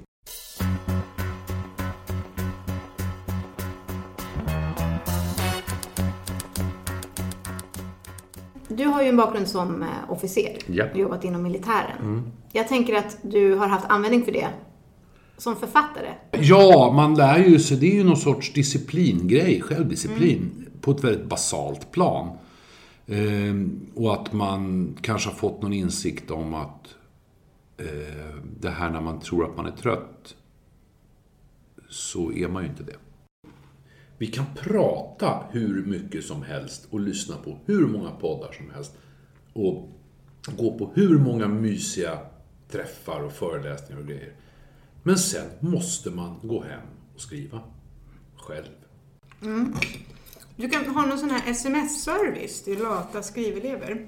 Du 8.75 8.86
har 8.86 9.03
ju 9.03 9.10
en 9.10 9.17
bakgrund 9.17 9.48
som 9.48 9.84
eh, 9.84 9.88
officer. 10.08 10.58
Ja. 10.67 10.86
och 10.91 10.98
jobbat 10.98 11.24
inom 11.24 11.44
militären. 11.44 12.32
Jag 12.51 12.67
tänker 12.67 12.96
att 12.96 13.17
du 13.22 13.55
har 13.55 13.67
haft 13.67 13.86
användning 13.89 14.24
för 14.24 14.32
det 14.32 14.48
som 15.38 15.55
författare. 15.55 16.10
Ja, 16.32 16.91
man 16.96 17.15
lär 17.15 17.38
ju 17.38 17.60
sig, 17.60 17.77
det 17.77 17.91
är 17.91 17.96
ju 17.96 18.03
någon 18.03 18.17
sorts 18.17 18.53
disciplingrej, 18.53 19.62
självdisciplin, 19.62 20.67
på 20.82 20.91
ett 20.91 21.03
väldigt 21.03 21.25
basalt 21.25 21.91
plan. 21.91 22.38
Ehm, 23.08 23.88
och 23.96 24.13
att 24.13 24.34
man 24.34 24.96
kanske 25.01 25.29
har 25.29 25.36
fått 25.36 25.62
någon 25.62 25.74
insikt 25.74 26.32
om 26.32 26.53
att 26.53 26.96
eh, 27.77 28.36
det 28.60 28.70
här 28.70 28.89
när 28.89 29.01
man 29.01 29.20
tror 29.20 29.46
att 29.46 29.58
man 29.58 29.65
är 29.65 29.72
trött, 29.72 30.36
så 31.89 32.32
är 32.32 32.48
man 32.48 32.63
ju 32.63 32.70
inte 32.70 32.84
det. 32.84 32.96
Vi 34.17 34.27
kan 34.27 34.45
prata 34.55 35.43
hur 35.51 35.86
mycket 35.86 36.25
som 36.25 36.43
helst 36.43 36.88
och 36.89 37.00
lyssna 37.00 37.36
på 37.36 37.57
hur 37.65 37.88
många 37.88 38.12
poddar 38.12 38.51
som 38.51 38.69
helst. 38.72 38.98
Och 39.53 39.89
gå 40.57 40.77
på 40.77 40.91
hur 40.95 41.19
många 41.19 41.48
mysiga 41.48 42.19
träffar 42.72 43.24
och 43.24 43.34
föreläsningar 43.34 44.01
och 44.01 44.07
grejer. 44.07 44.34
Men 45.03 45.17
sen 45.17 45.50
måste 45.60 46.10
man 46.10 46.39
gå 46.43 46.63
hem 46.63 46.81
och 47.15 47.22
skriva. 47.22 47.60
Själv. 48.36 48.65
Du 50.55 50.69
kan 50.69 50.86
ha 50.86 51.05
någon 51.05 51.19
sån 51.19 51.29
här 51.29 51.51
sms-service 51.51 52.63
till 52.63 52.79
lata 52.79 53.24
skrivelever. 53.24 54.07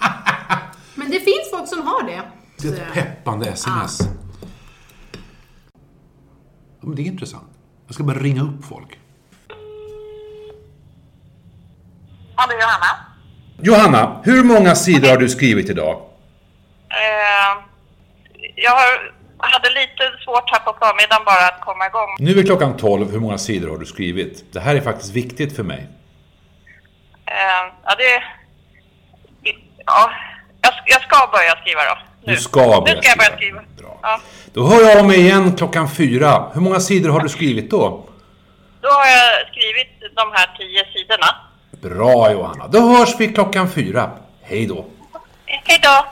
Men 0.94 1.10
det 1.10 1.20
finns 1.20 1.50
folk 1.50 1.68
som 1.68 1.86
har 1.86 2.02
det. 2.02 2.22
Det 2.62 2.68
är 2.68 2.86
ett 2.86 2.94
peppande 2.94 3.46
sms. 3.46 3.98
Ja, 6.80 6.86
men 6.86 6.96
det 6.96 7.02
är 7.02 7.06
intressant. 7.06 7.48
Jag 7.86 7.94
ska 7.94 8.04
bara 8.04 8.18
ringa 8.18 8.42
upp 8.42 8.64
folk. 8.64 8.98
Ja, 12.36 12.46
det 12.48 12.54
är 12.54 12.55
Johanna. 12.66 12.90
Johanna, 13.62 14.20
hur 14.24 14.44
många 14.44 14.74
sidor 14.74 15.08
har 15.08 15.16
du 15.16 15.28
skrivit 15.28 15.70
idag? 15.70 16.00
Eh, 16.88 17.62
jag 18.56 18.70
har, 18.70 19.12
hade 19.38 19.70
lite 19.70 20.24
svårt 20.24 20.50
här 20.50 20.60
på 20.60 20.76
förmiddagen 20.78 21.24
bara 21.24 21.46
att 21.46 21.60
komma 21.60 21.86
igång. 21.86 22.16
Nu 22.18 22.38
är 22.38 22.42
klockan 22.42 22.76
12. 22.76 23.10
Hur 23.10 23.20
många 23.20 23.38
sidor 23.38 23.68
har 23.68 23.78
du 23.78 23.86
skrivit? 23.86 24.52
Det 24.52 24.60
här 24.60 24.74
är 24.74 24.80
faktiskt 24.80 25.12
viktigt 25.12 25.56
för 25.56 25.62
mig. 25.62 25.88
Eh, 27.26 27.72
ja, 27.84 27.94
det... 27.98 28.22
Ja, 29.86 30.10
jag, 30.62 30.72
jag 30.86 31.02
ska 31.02 31.30
börja 31.32 31.56
skriva 31.60 31.80
då. 31.84 31.98
Nu. 32.24 32.34
Du 32.34 32.40
ska 32.40 32.60
börja 32.60 32.94
Nu 32.94 33.02
ska 33.02 33.08
jag 33.08 33.18
börja 33.18 33.36
skriva. 33.36 33.60
Bra. 33.78 33.98
Ja. 34.02 34.20
Då 34.52 34.66
hör 34.66 34.80
jag 34.88 34.98
av 34.98 35.06
mig 35.06 35.20
igen 35.20 35.56
klockan 35.56 35.90
fyra. 35.90 36.50
Hur 36.54 36.60
många 36.60 36.80
sidor 36.80 37.10
har 37.10 37.20
du 37.20 37.28
skrivit 37.28 37.70
då? 37.70 38.08
Då 38.80 38.88
har 38.88 39.06
jag 39.06 39.48
skrivit 39.48 40.14
de 40.16 40.32
här 40.32 40.56
tio 40.58 40.84
sidorna. 40.92 41.26
Bra 41.82 42.32
Johanna. 42.32 42.66
Då 42.68 42.80
hörs 42.80 43.14
vi 43.18 43.28
klockan 43.28 43.70
fyra. 43.70 44.10
Hej 44.42 44.66
då. 44.66 44.84
Hej 45.46 45.80
då! 45.82 46.06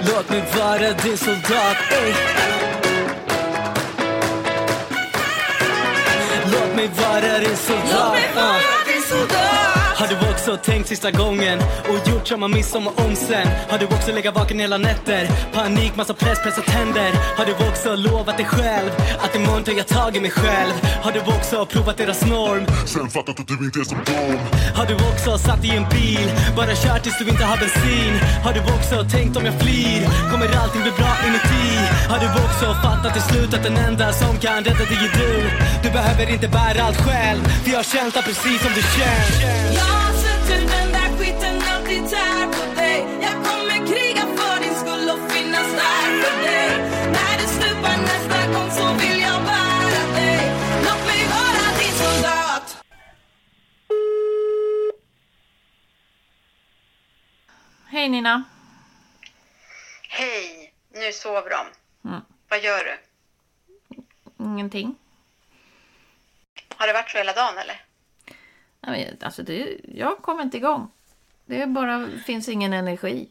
Låt 0.00 0.30
mig 0.30 0.44
vara 0.58 0.92
din 0.92 1.18
soldat, 1.18 1.76
ey. 1.90 2.14
Låt 6.52 6.76
mig 6.76 6.90
vara 6.96 7.38
din 7.38 7.56
soldat. 7.56 8.16
uh. 8.36 8.40
Har 8.42 8.84
du 8.86 9.69
också 10.50 10.70
tänkt 10.70 10.88
sista 10.88 11.10
gången 11.10 11.58
och 11.88 12.08
gjort 12.08 12.28
samma 12.28 12.48
miss 12.48 12.70
som 12.70 12.86
om 12.86 13.16
sen? 13.16 13.48
Har 13.70 13.78
du 13.78 13.86
också 13.86 14.12
legat 14.12 14.34
vaken 14.34 14.60
hela 14.60 14.78
nätter? 14.78 15.28
Panik, 15.52 15.96
massa 15.96 16.14
press, 16.14 16.38
pressa 16.42 16.60
tänder. 16.60 17.10
Har 17.38 17.44
du 17.44 17.52
också 17.68 17.94
lovat 17.96 18.36
dig 18.36 18.46
själv 18.46 18.90
att 19.20 19.34
imorgon 19.36 19.64
tar 19.64 19.72
jag 19.72 19.86
tag 19.86 20.16
i 20.16 20.20
mig 20.20 20.30
själv? 20.30 20.72
Har 21.02 21.12
du 21.12 21.20
också 21.20 21.66
provat 21.66 21.96
deras 21.96 22.26
norm? 22.26 22.64
Sen 22.86 23.08
fattat 23.10 23.40
att 23.40 23.48
du 23.48 23.54
inte 23.54 23.78
är 23.80 23.84
som 23.84 23.98
dem 24.04 24.38
Har 24.74 24.86
du 24.86 24.94
också 24.94 25.38
satt 25.38 25.64
i 25.64 25.70
en 25.70 25.86
bil? 25.88 26.28
Bara 26.56 26.74
kört 26.82 27.02
tills 27.02 27.18
du 27.18 27.28
inte 27.28 27.44
har 27.44 27.56
bensin? 27.56 28.14
Har 28.44 28.52
du 28.52 28.60
också 28.60 28.96
tänkt 29.16 29.36
om 29.36 29.44
jag 29.44 29.56
flyr? 29.62 30.00
Kommer 30.30 30.46
allting 30.62 30.82
bli 30.82 30.92
bra 31.00 31.12
inuti? 31.26 31.68
Har 32.12 32.18
du 32.24 32.28
också 32.46 32.66
fattat 32.84 33.12
till 33.12 33.26
slut 33.30 33.54
att 33.54 33.62
den 33.62 33.76
enda 33.76 34.12
som 34.12 34.38
kan 34.44 34.64
rädda 34.64 34.84
dig 34.90 35.00
är 35.06 35.12
du? 35.20 35.34
Du 35.82 35.88
behöver 35.90 36.32
inte 36.34 36.48
bära 36.48 36.82
allt 36.86 37.00
själv, 37.06 37.42
för 37.62 37.70
jag 37.70 37.78
har 37.78 37.88
känt 37.94 38.14
precis 38.14 38.58
som 38.62 38.72
du 38.78 38.82
känns 38.96 40.09
Jag 40.50 40.56
har 40.56 40.62
sett 40.62 40.74
hur 40.74 40.84
den 40.84 40.92
där 40.92 41.18
skiten 41.18 41.62
alltid 41.74 42.10
tär 42.10 42.46
på 42.52 42.74
dig 42.80 42.98
Jag 43.22 43.32
kommer 43.46 43.86
kriga 43.86 44.24
för 44.38 44.60
din 44.62 44.74
skull 44.74 45.06
och 45.14 45.32
finnas 45.32 45.68
där 45.72 46.22
för 46.22 46.42
dig 46.42 46.70
När 47.16 47.38
du 47.40 47.46
stupar 47.46 47.96
nästa 48.10 48.52
gång 48.52 48.70
så 48.70 48.92
vill 49.00 49.20
jag 49.20 49.42
bära 49.42 50.02
dig 50.14 50.52
Låt 50.84 51.06
mig 51.06 51.22
vara 51.36 51.66
din 51.78 51.94
soldat 52.02 52.82
Hej 57.86 58.08
Nina. 58.08 58.44
Hej, 60.08 60.72
nu 60.92 61.12
sover 61.12 61.50
de. 61.50 61.66
Vad 62.48 62.62
gör 62.62 62.84
du? 62.84 62.98
Ingenting. 64.44 64.96
Har 66.76 66.86
det 66.86 66.92
varit 66.92 67.10
så 67.10 67.18
hela 67.18 67.32
dagen 67.32 67.58
eller? 67.58 67.89
Nej, 68.80 69.16
Alltså 69.22 69.42
det, 69.42 69.80
jag 69.84 70.18
kommer 70.18 70.42
inte 70.42 70.56
igång. 70.56 70.90
Det 71.44 71.66
bara 71.66 72.08
finns 72.26 72.48
ingen 72.48 72.72
energi. 72.72 73.28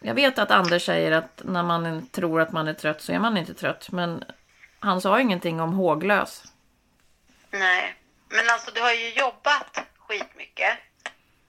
Jag 0.00 0.14
vet 0.14 0.38
att 0.38 0.50
Anders 0.50 0.86
säger 0.86 1.12
att 1.12 1.42
när 1.44 1.62
man 1.62 2.08
tror 2.08 2.40
att 2.40 2.52
man 2.52 2.68
är 2.68 2.74
trött 2.74 3.02
så 3.02 3.12
är 3.12 3.18
man 3.18 3.36
inte 3.36 3.54
trött. 3.54 3.90
Men 3.90 4.24
han 4.78 5.00
sa 5.00 5.20
ingenting 5.20 5.60
om 5.60 5.72
håglös. 5.72 6.44
Nej, 7.50 7.94
men 8.28 8.50
alltså 8.50 8.70
du 8.70 8.80
har 8.80 8.92
ju 8.92 9.08
jobbat 9.10 9.78
skitmycket. 9.98 10.78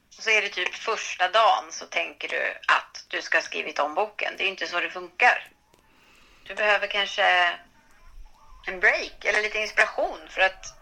Så 0.10 0.30
är 0.30 0.42
det 0.42 0.50
typ 0.50 0.74
första 0.76 1.30
dagen 1.30 1.66
så 1.72 1.86
tänker 1.86 2.28
du 2.28 2.42
att 2.68 3.06
du 3.08 3.22
ska 3.22 3.38
ha 3.38 3.42
skrivit 3.42 3.80
om 3.80 3.94
boken. 3.94 4.34
Det 4.38 4.44
är 4.44 4.46
ju 4.46 4.52
inte 4.52 4.68
så 4.68 4.80
det 4.80 4.90
funkar. 4.90 5.50
Du 6.44 6.56
behöver 6.56 6.88
kanske 6.88 7.24
en 8.68 8.80
break 8.80 9.26
eller 9.26 9.42
lite 9.42 9.58
inspiration 9.58 10.20
för 10.30 10.42
att 10.42 10.77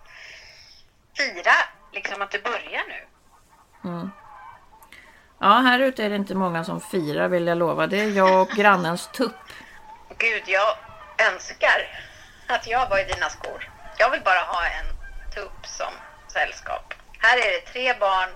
fira 1.18 1.54
liksom 1.92 2.22
att 2.22 2.32
det 2.32 2.44
börjar 2.44 2.84
nu. 2.88 3.08
Mm. 3.90 4.12
Ja, 5.40 5.48
här 5.48 5.80
ute 5.80 6.04
är 6.04 6.10
det 6.10 6.16
inte 6.16 6.36
många 6.36 6.64
som 6.64 6.82
firar 6.82 7.28
vill 7.28 7.48
jag 7.48 7.58
lova. 7.58 7.88
Det 7.88 8.00
är 8.00 8.10
jag 8.10 8.42
och 8.42 8.50
grannens 8.50 9.08
tupp. 9.08 9.36
Gud, 10.18 10.44
jag 10.46 10.78
önskar 11.34 12.00
att 12.48 12.68
jag 12.68 12.90
var 12.90 13.00
i 13.00 13.04
dina 13.04 13.30
skor. 13.30 13.72
Jag 13.98 14.10
vill 14.12 14.22
bara 14.22 14.40
ha 14.40 14.66
en 14.66 14.86
tupp 15.34 15.66
som 15.66 15.94
sällskap. 16.28 16.94
Här 17.20 17.38
är 17.38 17.52
det 17.52 17.72
tre 17.72 17.94
barn, 18.00 18.30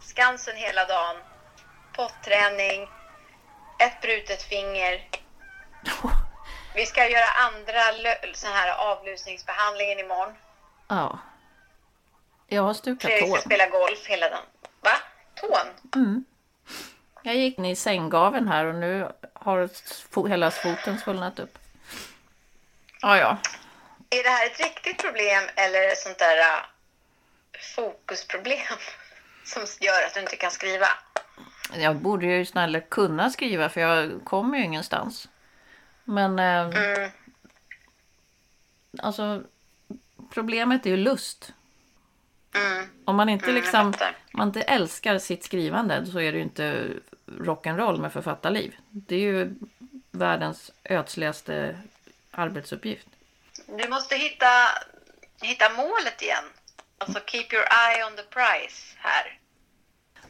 Skansen 0.00 0.56
hela 0.56 0.84
dagen, 0.84 1.16
potträning, 1.92 2.88
ett 3.78 4.00
brutet 4.02 4.42
finger. 4.42 5.08
Vi 6.74 6.86
ska 6.86 7.08
göra 7.08 7.26
andra 7.46 7.80
sån 8.34 8.52
här 8.52 8.90
avlusningsbehandlingen 8.90 9.98
imorgon. 9.98 10.34
Ja. 10.88 11.18
Jag 12.54 12.62
har 12.62 12.74
stukat 12.74 13.02
Fredrik 13.10 13.26
ska 13.28 13.34
tån. 13.36 13.40
spela 13.42 13.68
golf 13.68 14.06
hela 14.06 14.28
dagen. 14.28 14.42
Va? 14.80 14.90
Tån? 15.34 16.02
Mm. 16.02 16.24
Jag 17.22 17.36
gick 17.36 17.58
in 17.58 17.64
i 17.64 17.76
sänggaveln 17.76 18.48
här 18.48 18.64
och 18.64 18.74
nu 18.74 19.08
har 19.32 20.28
hela 20.28 20.50
foten 20.50 20.98
svullnat 20.98 21.38
upp. 21.38 21.58
Ja, 23.00 23.18
ja. 23.18 23.38
Är 24.10 24.22
det 24.22 24.28
här 24.30 24.46
ett 24.46 24.60
riktigt 24.60 24.98
problem 24.98 25.42
eller 25.56 25.88
ett 25.88 25.98
sånt 25.98 26.18
där 26.18 26.38
uh, 26.38 26.64
fokusproblem 27.76 28.58
som 29.44 29.62
gör 29.80 30.06
att 30.06 30.14
du 30.14 30.20
inte 30.20 30.36
kan 30.36 30.50
skriva? 30.50 30.86
Jag 31.74 31.96
borde 31.96 32.26
ju 32.26 32.44
snälla 32.46 32.80
kunna 32.80 33.30
skriva 33.30 33.68
för 33.68 33.80
jag 33.80 34.24
kommer 34.24 34.58
ju 34.58 34.64
ingenstans. 34.64 35.28
Men 36.04 36.38
eh, 36.38 36.64
Mm. 36.78 37.10
alltså 38.98 39.42
problemet 40.34 40.86
är 40.86 40.90
ju 40.90 40.96
lust. 40.96 41.52
Mm. 42.54 42.86
Om 43.04 43.16
man 43.16 43.28
inte 43.28 43.44
Mm, 43.44 43.54
liksom, 43.54 43.94
man 44.32 44.48
inte 44.48 44.62
älskar 44.62 45.18
sitt 45.18 45.44
skrivande 45.44 46.06
så 46.06 46.20
är 46.20 46.32
det 46.32 46.38
ju 46.38 46.44
inte 46.44 46.88
rock'n'roll 47.26 48.00
med 48.00 48.12
författarliv. 48.12 48.76
Det 48.90 49.14
är 49.14 49.20
ju 49.20 49.54
världens 50.10 50.70
ödsligaste 50.84 51.78
arbetsuppgift. 52.30 53.06
Du 53.66 53.88
måste 53.88 54.16
hitta, 54.16 54.46
hitta 55.42 55.68
målet 55.68 56.22
igen. 56.22 56.44
Alltså 56.98 57.20
keep 57.26 57.46
your 57.52 57.64
eye 57.64 58.04
on 58.06 58.16
the 58.16 58.22
prize 58.22 58.96
här. 58.98 59.38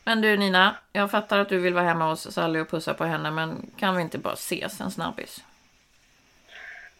Men 0.05 0.21
du 0.21 0.37
Nina, 0.37 0.77
jag 0.93 1.11
fattar 1.11 1.39
att 1.39 1.49
du 1.49 1.59
vill 1.59 1.75
vara 1.75 1.85
hemma 1.85 2.09
hos 2.09 2.33
Sally 2.33 2.61
och 2.61 2.71
pussa 2.71 2.95
på 2.95 3.05
henne 3.05 3.31
men 3.31 3.71
kan 3.79 3.97
vi 3.97 4.03
inte 4.03 4.19
bara 4.19 4.35
ses 4.35 4.81
en 4.81 4.91
snabbis? 4.91 5.45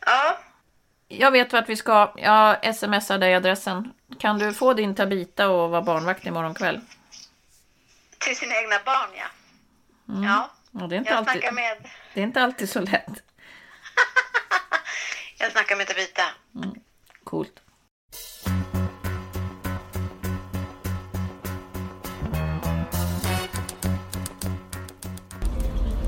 Ja, 0.07 0.39
Jag 1.19 1.31
vet 1.31 1.53
vart 1.53 1.69
vi 1.69 1.77
ska. 1.77 2.13
Jag 2.17 2.77
smsar 2.77 3.19
dig 3.19 3.35
adressen. 3.35 3.93
Kan 4.19 4.39
du 4.39 4.53
få 4.53 4.75
din 4.75 4.95
Tabita 4.95 5.49
och 5.49 5.71
vara 5.71 5.83
barnvakt 5.83 6.27
imorgon 6.27 6.55
kväll? 6.55 6.81
till 8.25 8.37
sina 8.37 8.55
egna 8.55 8.77
barn 8.85 9.11
ja. 9.17 9.27
Mm. 10.15 10.25
Ja, 10.25 10.51
det, 10.87 10.95
är 10.95 10.99
inte 10.99 11.11
jag 11.11 11.19
alltid, 11.19 11.33
snackar 11.33 11.53
med, 11.53 11.77
det 12.15 12.21
är 12.21 12.25
inte 12.25 12.43
alltid 12.43 12.71
så 12.71 12.81
lätt. 12.81 13.09
jag 15.39 15.53
snackar 15.53 15.77
med 15.77 15.87
Tabita. 15.87 16.23
Coolt. 17.25 17.61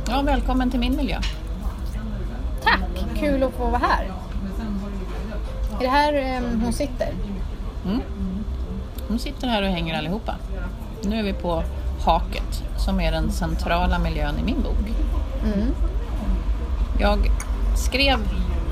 Ja, 0.09 0.23
välkommen 0.23 0.71
till 0.71 0.81
min 0.81 0.97
miljö. 0.97 1.21
Tack, 2.63 2.81
kul 3.19 3.43
att 3.43 3.53
få 3.53 3.71
vara 3.71 3.79
här. 3.79 4.26
Är 5.79 5.85
det 5.85 5.89
här 5.89 6.13
em, 6.15 6.61
hon 6.65 6.73
sitter? 6.73 7.09
Mm. 7.85 8.01
De 9.09 9.19
sitter 9.19 9.49
här 9.49 9.63
och 9.63 9.69
hänger 9.69 9.99
allihopa. 9.99 10.35
Nu 11.05 11.19
är 11.19 11.23
vi 11.23 11.33
på 11.33 11.63
Haket, 12.05 12.63
som 12.77 13.01
är 13.01 13.13
den 13.13 13.31
centrala 13.33 13.99
miljön 13.99 14.35
i 14.39 14.43
min 14.43 14.63
bok. 14.63 14.89
Mm. 15.45 15.69
Jag 17.01 17.31
skrev 17.77 18.19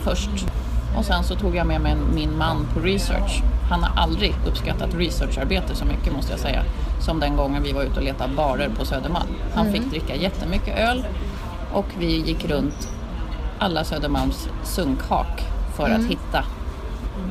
först 0.04 0.30
och 0.98 1.04
sen 1.04 1.24
så 1.24 1.34
tog 1.34 1.56
jag 1.56 1.66
med 1.66 1.80
mig 1.80 1.96
min 2.14 2.38
man 2.38 2.66
på 2.74 2.80
research. 2.80 3.42
Han 3.70 3.82
har 3.82 4.02
aldrig 4.02 4.34
uppskattat 4.46 4.94
researcharbete 4.94 5.74
så 5.74 5.84
mycket 5.84 6.12
måste 6.12 6.32
jag 6.32 6.40
säga. 6.40 6.62
Som 7.00 7.20
den 7.20 7.36
gången 7.36 7.62
vi 7.62 7.72
var 7.72 7.82
ute 7.82 7.96
och 8.00 8.04
letade 8.04 8.34
barer 8.34 8.70
på 8.78 8.84
Södermalm. 8.84 9.28
Han 9.54 9.66
Mm. 9.66 9.72
fick 9.80 9.90
dricka 9.90 10.14
jättemycket 10.14 10.78
öl 10.78 11.04
och 11.72 11.86
vi 11.98 12.20
gick 12.20 12.44
runt 12.44 12.88
alla 13.58 13.84
Södermalms 13.84 14.48
sunkhak 14.62 15.42
för 15.76 15.86
Mm. 15.86 16.00
att 16.00 16.10
hitta 16.10 16.44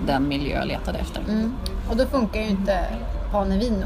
den 0.06 0.28
miljö 0.28 0.58
jag 0.58 0.68
letade 0.68 0.98
efter. 1.00 1.22
Mm. 1.22 1.54
Och 1.90 1.98
då 1.98 2.06
funkar 2.06 2.40
ju 2.42 2.48
inte 2.48 2.86
Pane 3.32 3.58
Vino. 3.58 3.86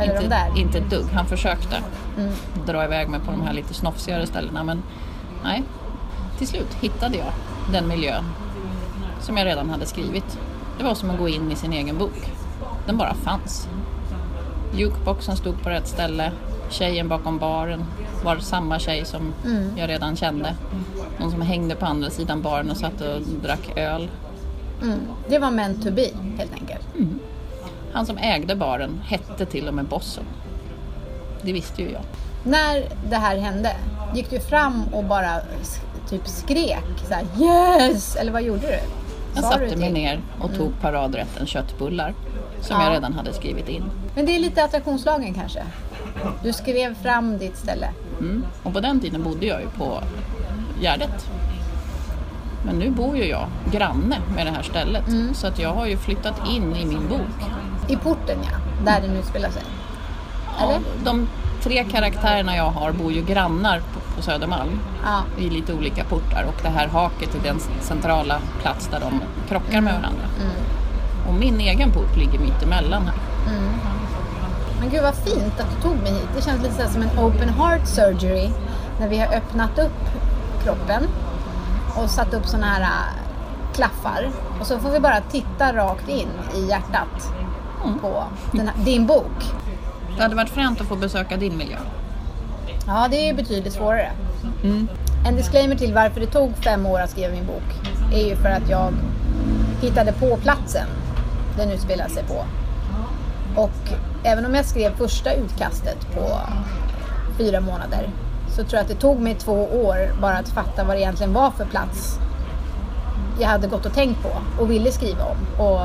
Eller 0.00 0.14
de 0.14 0.24
Inte, 0.24 0.28
där. 0.28 0.60
inte 0.60 0.78
ett 0.78 0.90
dugg. 0.90 1.06
Han 1.14 1.26
försökte 1.26 1.76
Mm. 2.18 2.32
dra 2.66 2.84
iväg 2.84 3.08
mig 3.08 3.20
på 3.20 3.30
de 3.30 3.42
här 3.42 3.52
lite 3.52 3.74
snofsigare 3.74 4.26
ställena 4.26 4.64
men 4.64 4.82
nej. 5.44 5.62
Till 6.38 6.48
slut 6.48 6.74
hittade 6.80 7.16
jag 7.16 7.32
den 7.72 7.88
miljön 7.88 8.24
som 9.20 9.36
jag 9.36 9.46
redan 9.46 9.70
hade 9.70 9.86
skrivit. 9.86 10.38
Det 10.78 10.84
var 10.84 10.94
som 10.94 11.10
att 11.10 11.18
gå 11.18 11.28
in 11.28 11.52
i 11.52 11.56
sin 11.56 11.72
egen 11.72 11.98
bok. 11.98 12.32
Den 12.86 12.96
bara 12.96 13.14
fanns. 13.14 13.68
Jukeboxen 14.76 15.36
stod 15.36 15.62
på 15.62 15.70
rätt 15.70 15.88
ställe. 15.88 16.32
Tjejen 16.70 17.08
bakom 17.08 17.38
baren 17.38 17.84
var 18.24 18.36
samma 18.38 18.78
tjej 18.78 19.04
som 19.04 19.32
Mm. 19.44 19.70
jag 19.76 19.88
redan 19.88 20.16
kände. 20.16 20.54
Någon 21.18 21.30
som 21.30 21.42
hängde 21.42 21.74
på 21.74 21.86
andra 21.86 22.10
sidan 22.10 22.42
baren 22.42 22.70
och 22.70 22.76
satt 22.76 23.00
och 23.00 23.20
drack 23.42 23.72
öl. 23.76 24.08
Mm. 24.82 25.00
Det 25.28 25.38
var 25.38 25.50
meant 25.50 25.84
to 25.84 25.90
be, 25.90 26.08
helt 26.38 26.52
enkelt. 26.52 26.86
Han 27.92 28.06
som 28.06 28.18
ägde 28.18 28.56
baren 28.56 29.00
hette 29.06 29.46
till 29.46 29.68
och 29.68 29.74
med 29.74 29.84
bossen. 29.84 30.24
Det 31.42 31.52
visste 31.52 31.82
ju 31.82 31.90
jag. 31.90 32.02
När 32.44 32.84
det 33.10 33.16
här 33.16 33.36
hände, 33.36 33.76
gick 34.14 34.30
du 34.30 34.40
fram 34.40 34.84
och 34.92 35.04
bara 35.04 35.30
typ 36.10 36.28
skrek 36.28 36.84
så 37.08 37.14
här, 37.14 37.24
yes! 37.40 38.16
Eller 38.16 38.32
vad 38.32 38.42
gjorde 38.42 38.60
du? 38.60 38.78
Jag 39.34 39.44
Sa 39.44 39.56
du 39.58 39.68
satte 39.68 39.76
mig 39.80 39.92
ner 39.92 40.20
och 40.40 40.54
tog 40.54 40.80
paradrätten 40.80 41.46
köttbullar 41.46 42.14
som 42.60 42.76
Ja. 42.80 42.84
jag 42.86 42.92
redan 42.92 43.12
hade 43.12 43.32
skrivit 43.32 43.68
in. 43.68 43.84
Men 44.14 44.26
det 44.26 44.34
är 44.36 44.38
lite 44.38 44.64
attraktionslagen 44.64 45.34
kanske? 45.34 45.62
Du 46.42 46.52
skrev 46.52 46.94
fram 46.94 47.38
ditt 47.38 47.56
ställe. 47.56 47.88
Mm. 48.20 48.44
Och 48.62 48.72
på 48.72 48.80
den 48.80 49.00
tiden 49.00 49.22
bodde 49.22 49.46
jag 49.46 49.60
ju 49.60 49.66
på 49.68 50.00
Gärdet. 50.82 51.28
Men 52.62 52.78
nu 52.78 52.90
bor 52.90 53.16
ju 53.16 53.24
jag 53.24 53.46
granne 53.72 54.16
med 54.34 54.46
det 54.46 54.52
här 54.52 54.62
stället 54.62 55.04
så 55.32 55.46
att 55.46 55.58
jag 55.58 55.74
har 55.74 55.86
ju 55.86 55.96
flyttat 55.96 56.48
in 56.48 56.76
i 56.76 56.86
min 56.86 57.08
bok. 57.08 57.50
I 57.88 57.96
porten 57.96 58.38
ja, 58.42 58.84
där 58.84 59.00
den 59.00 59.16
utspelar 59.16 59.50
sig. 59.50 59.62
Eller? 60.62 60.80
De 61.04 61.28
tre 61.62 61.84
karaktärerna 61.84 62.56
jag 62.56 62.70
har 62.70 62.92
bor 62.92 63.12
ju 63.12 63.22
grannar 63.22 63.80
på, 63.80 64.16
på 64.16 64.22
Södermalm 64.22 64.80
Ja. 65.04 65.42
i 65.42 65.50
lite 65.50 65.74
olika 65.74 66.04
portar 66.04 66.44
och 66.48 66.62
det 66.62 66.68
här 66.68 66.88
haket 66.88 67.34
är 67.34 67.48
den 67.48 67.60
centrala 67.80 68.40
plats 68.62 68.88
där 68.88 69.00
de 69.00 69.20
krockar 69.48 69.80
med 69.80 69.94
varandra. 69.94 70.24
Och 71.28 71.34
min 71.34 71.60
egen 71.60 71.92
port 71.92 72.16
ligger 72.16 72.38
mitt 72.38 72.62
emellan 72.62 73.02
här. 73.02 73.14
Mm. 73.52 73.70
Men 74.80 74.90
gud 74.90 75.02
vad 75.02 75.14
fint 75.14 75.60
att 75.60 75.70
du 75.76 75.82
tog 75.82 75.96
mig 75.96 76.12
hit. 76.12 76.28
Det 76.36 76.42
känns 76.42 76.62
lite 76.62 76.88
som 76.88 77.02
en 77.02 77.18
open 77.18 77.48
heart 77.48 77.86
surgery. 77.86 78.50
När 79.00 79.08
vi 79.08 79.18
har 79.18 79.34
öppnat 79.34 79.78
upp 79.78 80.08
kroppen 80.64 81.02
och 81.96 82.10
satt 82.10 82.34
upp 82.34 82.46
såna 82.46 82.66
här 82.66 82.82
äh, 82.82 83.74
klaffar. 83.74 84.30
Och 84.60 84.66
så 84.66 84.78
får 84.78 84.90
vi 84.90 85.00
bara 85.00 85.20
titta 85.20 85.72
rakt 85.72 86.08
in 86.08 86.28
i 86.56 86.68
hjärtat 86.68 87.32
på 88.00 88.24
den 88.52 88.68
här, 88.68 88.84
din 88.84 89.06
bok. 89.06 89.52
Det 90.16 90.22
hade 90.22 90.36
varit 90.36 90.50
fränt 90.50 90.80
att 90.80 90.86
få 90.86 90.96
besöka 90.96 91.36
din 91.36 91.56
miljö. 91.56 91.76
Ja, 92.86 93.08
det 93.10 93.28
är 93.28 93.34
betydligt 93.34 93.72
svårare. 93.72 94.10
Mm. 94.64 94.88
En 95.28 95.36
disclaimer 95.36 95.76
till 95.76 95.94
varför 95.94 96.20
det 96.20 96.26
tog 96.26 96.56
fem 96.56 96.86
år 96.86 97.00
att 97.00 97.10
skriva 97.10 97.32
min 97.34 97.46
bok 97.46 97.92
är 98.12 98.28
ju 98.28 98.36
för 98.36 98.48
att 98.48 98.68
jag 98.68 98.92
hittade 99.80 100.12
på 100.12 100.36
platsen 100.36 100.86
den 101.56 101.70
utspelar 101.70 102.08
sig 102.08 102.24
på. 102.24 102.44
Och 103.60 103.92
även 104.24 104.46
om 104.46 104.54
jag 104.54 104.64
skrev 104.64 104.96
första 104.96 105.32
utkastet 105.32 106.14
på 106.14 106.40
fyra 107.38 107.60
månader 107.60 108.10
så 108.58 108.64
tror 108.64 108.74
jag 108.78 108.82
att 108.82 108.88
det 108.88 108.94
tog 108.94 109.20
mig 109.20 109.34
två 109.34 109.52
år 109.84 110.20
bara 110.20 110.36
att 110.38 110.48
fatta 110.48 110.84
vad 110.84 110.96
det 110.96 111.00
egentligen 111.00 111.32
var 111.32 111.50
för 111.50 111.64
plats 111.64 112.18
jag 113.40 113.48
hade 113.48 113.66
gått 113.66 113.86
och 113.86 113.92
tänkt 113.94 114.22
på 114.22 114.62
och 114.62 114.70
ville 114.70 114.92
skriva 114.92 115.24
om 115.24 115.66
och 115.66 115.80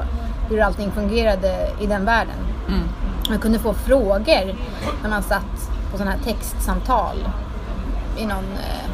hur 0.50 0.62
allting 0.62 0.92
fungerade 0.92 1.70
i 1.82 1.86
den 1.86 2.06
världen. 2.06 2.36
Mm. 2.68 2.82
Man 3.30 3.40
kunde 3.40 3.60
få 3.60 3.74
frågor 3.74 4.56
när 5.04 5.10
man 5.10 5.24
satt 5.24 5.70
på 5.92 5.98
sådana 5.98 6.12
här 6.12 6.20
textsamtal 6.24 7.16
i 8.18 8.26
någon, 8.26 8.44
eh, 8.44 8.90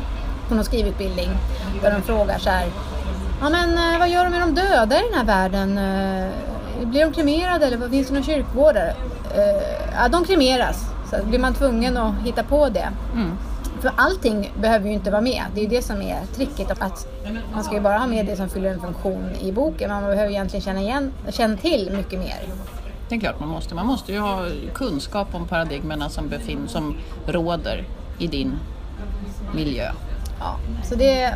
på 0.48 0.56
någon 0.56 0.64
skrivutbildning. 0.64 1.30
Där 1.82 1.92
de 1.92 2.02
frågar 2.02 2.38
så 2.40 2.50
här. 2.50 2.68
Ja 3.42 3.50
men 3.50 3.94
eh, 3.94 4.00
vad 4.00 4.10
gör 4.10 4.24
de 4.24 4.30
med 4.30 4.42
de 4.42 4.56
döda 4.56 4.96
i 5.00 5.04
den 5.10 5.18
här 5.20 5.26
världen? 5.26 5.78
Eh, 5.78 6.88
Blir 6.88 7.06
de 7.06 7.14
kremerade 7.14 7.66
eller 7.66 7.90
finns 7.90 8.08
det 8.08 8.14
några 8.14 8.26
kyrkogårdar? 8.26 8.94
Ja, 9.96 10.08
de 10.08 10.26
kremeras, 10.26 10.86
Så 11.10 11.26
blir 11.26 11.40
man 11.40 11.54
tvungen 11.54 11.98
att 11.98 12.14
hitta 12.24 12.44
på 12.44 12.70
det. 12.70 12.90
Mm. 13.14 13.38
För 13.82 13.92
allting 13.96 14.52
behöver 14.62 14.88
ju 14.88 14.94
inte 14.94 15.12
vara 15.12 15.22
med. 15.22 15.44
Det 15.54 15.60
är 15.60 15.64
ju 15.64 15.70
det 15.70 15.82
som 15.82 16.02
är 16.02 16.26
tricket. 16.36 16.82
Att 16.82 17.08
man 17.54 17.64
ska 17.64 17.74
ju 17.74 17.82
bara 17.82 17.98
ha 17.98 18.08
med 18.08 18.26
det 18.26 18.36
som 18.36 18.50
fyller 18.50 18.70
en 18.70 18.82
funktion 18.82 19.30
i 19.42 19.52
boken. 19.52 19.90
Man 19.90 20.04
behöver 20.04 20.30
egentligen 20.30 20.62
känna, 20.62 20.82
igen, 20.82 21.14
känna 21.30 21.58
till 21.58 21.92
mycket 21.98 22.20
mer. 22.20 22.40
Det 23.10 23.16
är 23.16 23.20
klart 23.20 23.40
man 23.40 23.50
måste. 23.50 23.76
Man 23.76 23.86
måste 23.86 24.12
ju 24.12 24.20
ha 24.20 24.46
kunskap 24.74 25.28
om 25.32 25.48
paradigmerna 25.48 26.10
som, 26.10 26.30
befin- 26.30 26.68
som 26.68 26.96
råder 27.26 27.84
i 28.18 28.28
din 28.28 28.60
miljö. 29.56 29.92
Ja, 30.40 30.56
så 30.84 30.96
det... 30.96 31.34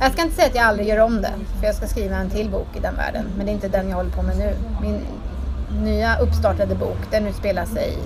Jag 0.00 0.12
ska 0.12 0.22
inte 0.22 0.34
säga 0.34 0.48
att 0.48 0.54
jag 0.54 0.64
aldrig 0.64 0.88
gör 0.88 1.00
om 1.00 1.22
det. 1.22 1.32
För 1.60 1.66
jag 1.66 1.74
ska 1.74 1.86
skriva 1.86 2.16
en 2.16 2.30
till 2.30 2.50
bok 2.50 2.66
i 2.76 2.80
den 2.80 2.96
världen. 2.96 3.24
Men 3.36 3.46
det 3.46 3.52
är 3.52 3.54
inte 3.54 3.68
den 3.68 3.88
jag 3.88 3.96
håller 3.96 4.10
på 4.10 4.22
med 4.22 4.36
nu. 4.38 4.54
Min 4.82 5.00
nya 5.84 6.18
uppstartade 6.18 6.74
bok, 6.74 6.98
den 7.10 7.26
utspelar 7.26 7.64
sig 7.66 7.98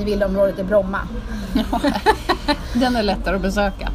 i 0.00 0.04
villaområdet 0.04 0.58
i 0.58 0.62
Bromma. 0.62 1.00
Den 2.72 2.96
är 2.96 3.02
lättare 3.02 3.36
att 3.36 3.42
besöka. 3.42 3.90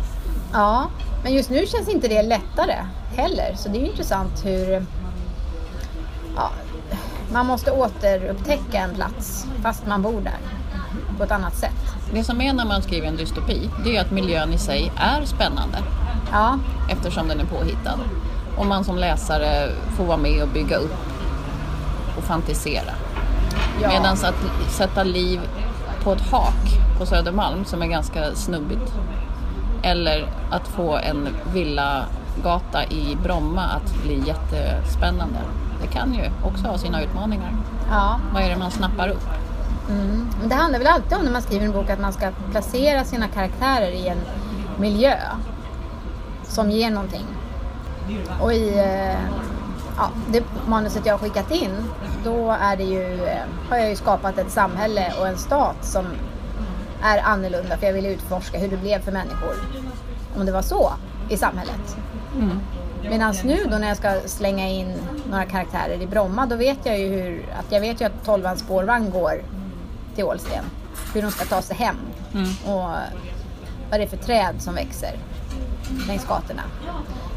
Ja, 0.53 0.89
men 1.23 1.33
just 1.33 1.49
nu 1.49 1.65
känns 1.65 1.89
inte 1.89 2.07
det 2.07 2.21
lättare 2.21 2.75
heller. 3.15 3.55
Så 3.55 3.69
det 3.69 3.77
är 3.77 3.81
ju 3.81 3.87
intressant 3.87 4.45
hur 4.45 4.85
ja, 6.35 6.51
man 7.33 7.45
måste 7.45 7.71
återupptäcka 7.71 8.77
en 8.77 8.95
plats 8.95 9.47
fast 9.63 9.87
man 9.87 10.01
bor 10.01 10.21
där 10.21 10.37
på 11.17 11.23
ett 11.23 11.31
annat 11.31 11.55
sätt. 11.55 11.75
Det 12.13 12.23
som 12.23 12.41
är 12.41 12.53
när 12.53 12.65
man 12.65 12.81
skriver 12.81 13.07
en 13.07 13.15
dystopi, 13.15 13.69
det 13.83 13.97
är 13.97 14.01
att 14.01 14.11
miljön 14.11 14.53
i 14.53 14.57
sig 14.57 14.91
är 14.97 15.25
spännande. 15.25 15.77
Ja, 16.31 16.59
eftersom 16.89 17.27
den 17.27 17.39
är 17.39 17.45
påhittad. 17.45 17.99
Och 18.57 18.65
man 18.65 18.83
som 18.83 18.97
läsare 18.97 19.71
får 19.97 20.05
vara 20.05 20.17
med 20.17 20.43
och 20.43 20.49
bygga 20.49 20.77
upp 20.77 20.95
och 22.17 22.23
fantisera. 22.23 22.93
Ja. 23.81 23.87
Medan 23.87 24.13
att 24.13 24.71
sätta 24.71 25.03
liv 25.03 25.39
på 26.03 26.11
ett 26.11 26.21
hak 26.31 26.79
på 26.97 27.05
Södermalm 27.05 27.65
som 27.65 27.81
är 27.81 27.87
ganska 27.87 28.35
snubbigt. 28.35 28.93
Eller 29.81 30.27
att 30.51 30.67
få 30.67 30.97
en 30.97 31.27
villagata 31.53 32.83
i 32.89 33.17
Bromma 33.23 33.61
att 33.61 34.03
bli 34.03 34.23
jättespännande. 34.27 35.39
Det 35.81 35.87
kan 35.87 36.13
ju 36.13 36.23
också 36.45 36.67
ha 36.67 36.77
sina 36.77 37.03
utmaningar. 37.03 37.51
ja. 37.89 38.19
Vad 38.33 38.43
är 38.43 38.49
det 38.49 38.57
man 38.57 38.71
snappar 38.71 39.09
upp? 39.09 39.27
Men 40.39 40.49
det 40.49 40.55
handlar 40.55 40.79
väl 40.79 40.87
alltid 40.87 41.17
om 41.17 41.23
när 41.23 41.31
man 41.31 41.41
skriver 41.41 41.65
en 41.65 41.71
bok 41.71 41.89
att 41.89 41.99
man 41.99 42.13
ska 42.13 42.31
placera 42.51 43.03
sina 43.03 43.27
karaktärer 43.27 43.91
i 43.91 44.07
en 44.07 44.17
miljö 44.79 45.15
som 46.43 46.71
ger 46.71 46.91
någonting. 46.91 47.25
Och 48.41 48.53
i 48.53 48.79
eh, 48.79 49.19
ja, 49.99 50.09
det 50.31 50.43
manuset 50.67 51.05
jag 51.05 51.13
har 51.13 51.19
skickat 51.19 51.51
in, 51.51 51.71
då 52.23 52.51
är 52.51 52.77
det 52.77 52.83
ju, 52.83 53.23
eh, 53.23 53.43
har 53.69 53.77
jag 53.77 53.89
ju 53.89 53.95
skapat 53.95 54.37
ett 54.37 54.51
samhälle 54.51 55.13
och 55.19 55.27
en 55.27 55.37
stat 55.37 55.75
som 55.81 56.05
är 57.03 57.17
annorlunda 57.23 57.77
för 57.77 57.85
jag 57.85 57.93
ville 57.93 58.09
utforska 58.09 58.57
hur 58.57 58.67
det 58.67 58.77
blev 58.77 58.99
för 59.01 59.11
människor 59.11 59.55
om 60.37 60.45
det 60.45 60.51
var 60.51 60.61
så 60.61 60.93
i 61.29 61.37
samhället. 61.37 61.97
Medan 63.09 63.35
nu 63.43 63.57
då 63.71 63.77
när 63.77 63.87
jag 63.87 63.97
ska 63.97 64.19
slänga 64.25 64.69
in 64.69 64.93
några 65.31 65.45
karaktärer 65.45 66.01
i 66.01 66.07
Bromma, 66.07 66.45
då 66.45 66.55
vet 66.55 66.77
jag 66.83 66.99
ju 66.99 67.07
hur, 67.07 67.45
att 67.59 67.71
jag 67.71 67.81
vet 67.81 68.01
ju 68.01 68.05
att 68.05 68.25
12 68.25 68.55
spårvagn 68.55 69.09
går 69.11 69.41
till 70.15 70.23
Ålsten. 70.23 70.63
Hur 71.13 71.21
de 71.21 71.31
ska 71.31 71.45
ta 71.45 71.61
sig 71.61 71.75
hem 71.75 71.95
och 72.65 72.89
vad 73.89 73.99
det 73.99 74.03
är 74.03 74.07
för 74.07 74.17
träd 74.17 74.55
som 74.59 74.75
växer 74.75 75.11
längs 76.07 76.25
gatorna. 76.25 76.63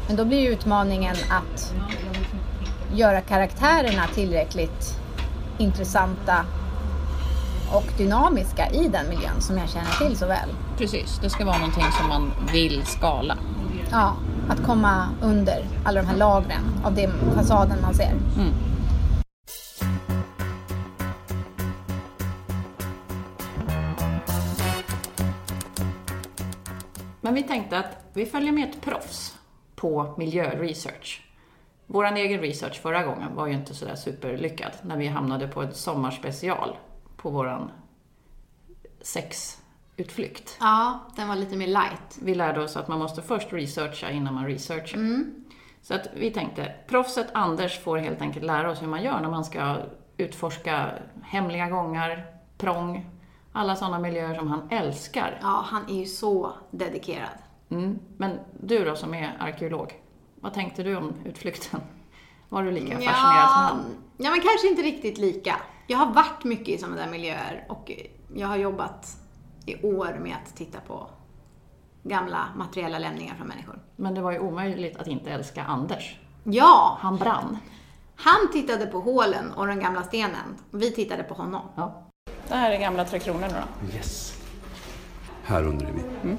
Men 0.07 0.15
då 0.15 0.25
blir 0.25 0.39
ju 0.39 0.47
utmaningen 0.49 1.15
att 1.29 1.73
göra 2.93 3.21
karaktärerna 3.21 4.07
tillräckligt 4.13 4.99
intressanta 5.57 6.45
och 7.73 7.85
dynamiska 7.97 8.69
i 8.69 8.87
den 8.87 9.09
miljön 9.09 9.41
som 9.41 9.57
jag 9.57 9.69
känner 9.69 10.07
till 10.07 10.17
så 10.17 10.27
väl. 10.27 10.49
Precis, 10.77 11.19
det 11.21 11.29
ska 11.29 11.45
vara 11.45 11.57
någonting 11.57 11.83
som 11.99 12.09
man 12.09 12.31
vill 12.53 12.85
skala. 12.85 13.37
Ja, 13.91 14.15
att 14.49 14.63
komma 14.63 15.09
under 15.21 15.65
alla 15.85 16.01
de 16.01 16.07
här 16.07 16.17
lagren 16.17 16.61
av 16.83 16.95
den 16.95 17.11
fasaden 17.35 17.81
man 17.81 17.93
ser. 17.93 18.13
Men 27.21 27.33
vi 27.33 27.43
tänkte 27.43 27.77
att 27.77 28.05
vi 28.13 28.25
följer 28.25 28.51
med 28.51 28.69
ett 28.69 28.81
proffs 28.81 29.37
på 29.75 30.13
miljöresearch. 30.17 31.21
Vår 31.87 32.05
egen 32.05 32.41
research 32.41 32.81
förra 32.81 33.03
gången 33.03 33.35
var 33.35 33.47
ju 33.47 33.53
inte 33.53 33.73
sådär 33.73 33.95
superlyckad 33.95 34.71
när 34.81 34.97
vi 34.97 35.07
hamnade 35.07 35.47
på 35.47 35.61
ett 35.61 35.75
sommarspecial 35.75 36.77
på 37.17 37.29
våran 37.29 37.71
sexutflykt. 39.01 40.57
Ja, 40.59 40.99
den 41.15 41.27
var 41.27 41.35
lite 41.35 41.55
mer 41.55 41.67
light. 41.67 42.19
Vi 42.21 42.35
lärde 42.35 42.61
oss 42.61 42.77
att 42.77 42.87
man 42.87 42.99
måste 42.99 43.21
först 43.21 43.53
researcha 43.53 44.11
innan 44.11 44.33
man 44.33 44.45
researchar. 44.45 44.99
Så 45.81 45.93
att 45.93 46.07
vi 46.13 46.31
tänkte, 46.31 46.73
proffset 46.87 47.27
Anders 47.33 47.79
får 47.79 47.97
helt 47.97 48.21
enkelt 48.21 48.45
lära 48.45 48.71
oss 48.71 48.81
hur 48.81 48.87
man 48.87 49.03
gör 49.03 49.19
när 49.19 49.29
man 49.29 49.45
ska 49.45 49.77
utforska 50.17 50.89
hemliga 51.23 51.69
gångar, 51.69 52.25
prång, 52.57 53.09
alla 53.51 53.75
sådana 53.75 53.99
miljöer 53.99 54.35
som 54.35 54.47
han 54.47 54.67
älskar. 54.71 55.39
Ja, 55.41 55.65
han 55.67 55.89
är 55.89 55.99
ju 55.99 56.05
så 56.05 56.53
dedikerad. 56.71 57.37
Mm. 57.69 57.99
Men 58.17 58.39
du 58.59 58.85
då 58.85 58.95
som 58.95 59.13
är 59.13 59.37
arkeolog, 59.39 59.93
vad 60.43 60.53
tänkte 60.53 60.83
du 60.83 60.95
om 60.95 61.13
utflykten? 61.25 61.79
Var 62.49 62.63
du 62.63 62.71
lika 62.71 62.95
fascinerad 62.95 63.49
som 63.49 63.61
han? 63.61 63.85
ja, 64.17 64.31
men 64.31 64.41
kanske 64.41 64.67
inte 64.69 64.81
riktigt 64.81 65.17
lika. 65.17 65.55
Jag 65.87 65.97
har 65.97 66.13
varit 66.13 66.43
mycket 66.43 66.67
i 66.67 66.77
sådana 66.77 66.95
där 66.97 67.11
miljöer 67.11 67.65
och 67.69 67.91
jag 68.35 68.47
har 68.47 68.55
jobbat 68.57 69.17
i 69.65 69.85
år 69.85 70.19
med 70.21 70.35
att 70.43 70.55
titta 70.55 70.79
på 70.87 71.07
gamla 72.03 72.47
materiella 72.57 72.99
lämningar 72.99 73.35
från 73.35 73.47
människor. 73.47 73.79
Men 73.95 74.15
det 74.15 74.21
var 74.21 74.31
ju 74.31 74.39
omöjligt 74.39 74.97
att 74.97 75.07
inte 75.07 75.31
älska 75.31 75.63
Anders. 75.63 76.19
Ja, 76.43 76.97
Han 77.01 77.17
brann. 77.17 77.57
han 78.15 78.51
tittade 78.51 78.85
på 78.85 78.99
hålen 78.99 79.51
och 79.51 79.67
den 79.67 79.79
gamla 79.79 80.03
stenen. 80.03 80.57
Vi 80.71 80.91
tittade 80.91 81.23
på 81.23 81.33
honom. 81.33 81.61
Ja. 81.75 82.03
Det 82.47 82.55
här 82.55 82.71
är 82.71 82.79
gamla 82.79 83.05
Tre 83.05 83.19
Kronor 83.19 83.41
nu 83.41 83.47
då. 83.47 83.95
Yes. 83.97 84.41
Här 85.43 85.63
undrar 85.67 85.89
vi. 85.91 86.35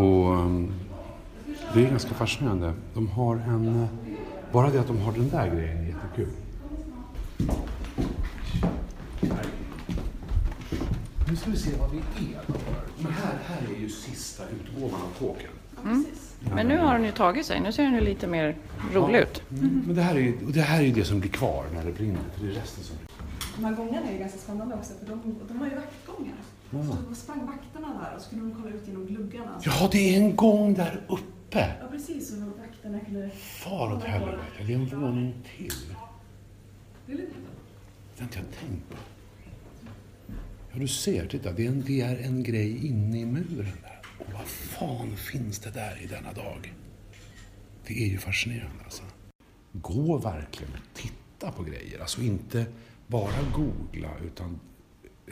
Och 0.00 0.32
um, 0.32 0.83
det 1.74 1.84
är 1.86 1.90
ganska 1.90 2.14
fascinerande. 2.14 2.72
De 2.94 3.08
har 3.08 3.36
en... 3.36 3.82
eh, 3.82 3.88
Bara 4.52 4.70
det 4.70 4.80
att 4.80 4.86
de 4.86 4.98
har 5.00 5.12
den 5.12 5.28
där 5.28 5.50
grejen 5.54 5.78
är 5.78 5.82
jättekul. 5.86 6.28
Nu 11.28 11.36
ska 11.36 11.50
vi 11.50 11.56
se 11.56 11.70
vad 11.80 11.90
vi 11.90 11.96
är. 11.98 12.40
Men 12.98 13.12
här, 13.12 13.38
här 13.46 13.74
är 13.76 13.80
ju 13.80 13.88
sista 13.88 14.42
utgåvan 14.48 15.00
av 15.00 15.18
Tåken. 15.18 15.50
Men 16.54 16.66
nu 16.66 16.78
har 16.78 16.94
den 16.94 17.04
ju 17.04 17.12
tagit 17.12 17.46
sig, 17.46 17.60
nu 17.60 17.72
ser 17.72 17.82
den 17.82 17.94
ju 17.94 18.00
lite 18.00 18.26
mer 18.26 18.56
rolig 18.92 19.18
ut. 19.18 19.42
Mm. 19.50 19.82
Men 19.86 19.96
det 19.96 20.02
här, 20.02 20.14
är, 20.14 20.18
ju- 20.20 20.46
och 20.46 20.52
det 20.52 20.60
här 20.60 20.78
är 20.80 20.84
ju 20.84 20.92
det 20.92 21.04
som 21.04 21.20
blir 21.20 21.30
kvar 21.30 21.64
när 21.74 21.84
det 21.84 21.92
brinner. 21.92 22.20
För 22.36 22.44
det 22.46 22.50
är 22.50 22.54
resten 22.54 22.84
som... 22.84 22.96
De 23.56 23.64
här 23.64 23.74
gångarna 23.74 24.06
är 24.08 24.12
ju 24.12 24.18
ganska 24.18 24.38
spännande 24.38 24.74
också 24.74 24.92
för 25.00 25.06
de, 25.06 25.20
de 25.48 25.58
har 25.58 25.66
ju 25.66 25.74
vaktgångar. 25.74 26.34
Så 26.70 26.96
då 27.08 27.14
sprang 27.14 27.46
vakterna 27.46 27.88
där 28.02 28.16
och 28.16 28.22
så 28.22 28.30
kunde 28.30 28.44
de 28.44 28.62
kolla 28.62 28.74
ut 28.74 28.82
genom 28.88 29.06
gluggarna. 29.06 29.60
Så, 29.60 29.70
Ja, 29.80 29.88
det 29.92 30.14
är 30.14 30.20
en 30.20 30.36
gång 30.36 30.74
där 30.74 31.00
uppe. 31.08 31.22
Ja 31.60 31.88
precis, 31.90 32.28
så 32.28 32.36
vakterna 32.36 33.00
kunde... 33.00 33.30
Far 33.30 33.92
åt 33.92 34.04
helvete. 34.04 34.42
Det 34.66 34.72
är 34.72 34.76
en 34.76 35.00
våning 35.00 35.34
till. 35.56 35.72
Det 37.06 37.12
är 37.12 37.16
lite 37.16 37.32
Det 38.16 38.20
har 38.20 38.24
inte 38.24 38.38
jag 38.38 38.68
tänkt 38.68 38.90
på. 38.90 38.96
Ja, 40.72 40.78
du 40.78 40.88
ser. 40.88 41.26
Titta, 41.26 41.52
det 41.52 41.66
är 41.66 41.70
en, 41.70 41.82
det 41.86 42.00
är 42.00 42.16
en 42.16 42.42
grej 42.42 42.86
inne 42.86 43.20
i 43.20 43.26
muren 43.26 43.78
där. 43.82 44.00
Och 44.18 44.32
vad 44.32 44.46
fan 44.46 45.16
finns 45.16 45.58
det 45.58 45.70
där 45.70 46.02
i 46.02 46.06
denna 46.06 46.32
dag? 46.32 46.74
Det 47.86 48.04
är 48.04 48.08
ju 48.08 48.18
fascinerande 48.18 48.84
alltså. 48.84 49.02
Gå 49.72 50.18
verkligen 50.18 50.72
och 50.72 50.94
titta 50.94 51.52
på 51.52 51.62
grejer. 51.62 52.00
Alltså 52.00 52.22
inte 52.22 52.66
bara 53.06 53.42
googla 53.54 54.10
utan 54.24 54.60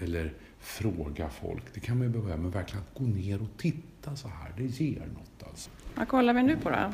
eller 0.01 0.35
fråga 0.59 1.31
folk. 1.31 1.63
Det 1.75 1.81
kan 1.81 1.99
man 1.99 2.07
ju 2.07 2.13
behöva, 2.13 2.37
men 2.37 2.51
verkligen 2.51 2.85
att 2.85 2.99
gå 2.99 3.05
ner 3.05 3.43
och 3.43 3.59
titta 3.59 4.17
så 4.17 4.29
här. 4.29 4.53
Det 4.57 4.65
ger 4.65 5.01
något 5.01 5.49
alltså. 5.49 5.71
Vad 5.95 6.09
kollar 6.09 6.35
vi 6.35 6.43
nu 6.43 6.57
på 6.57 6.71
då? 6.71 6.93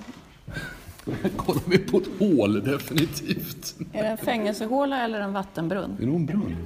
Kollar 1.36 1.62
vi 1.66 1.78
på 1.78 1.98
ett 1.98 2.08
hål, 2.18 2.64
definitivt. 2.64 3.76
Är 3.92 4.02
det 4.02 4.08
en 4.08 4.18
fängelsehåla 4.18 5.04
eller 5.04 5.20
en 5.20 5.32
vattenbrunn? 5.32 5.96
Det 5.98 6.04
är 6.04 6.06
nog 6.06 6.16
en 6.16 6.26
brunn. 6.26 6.56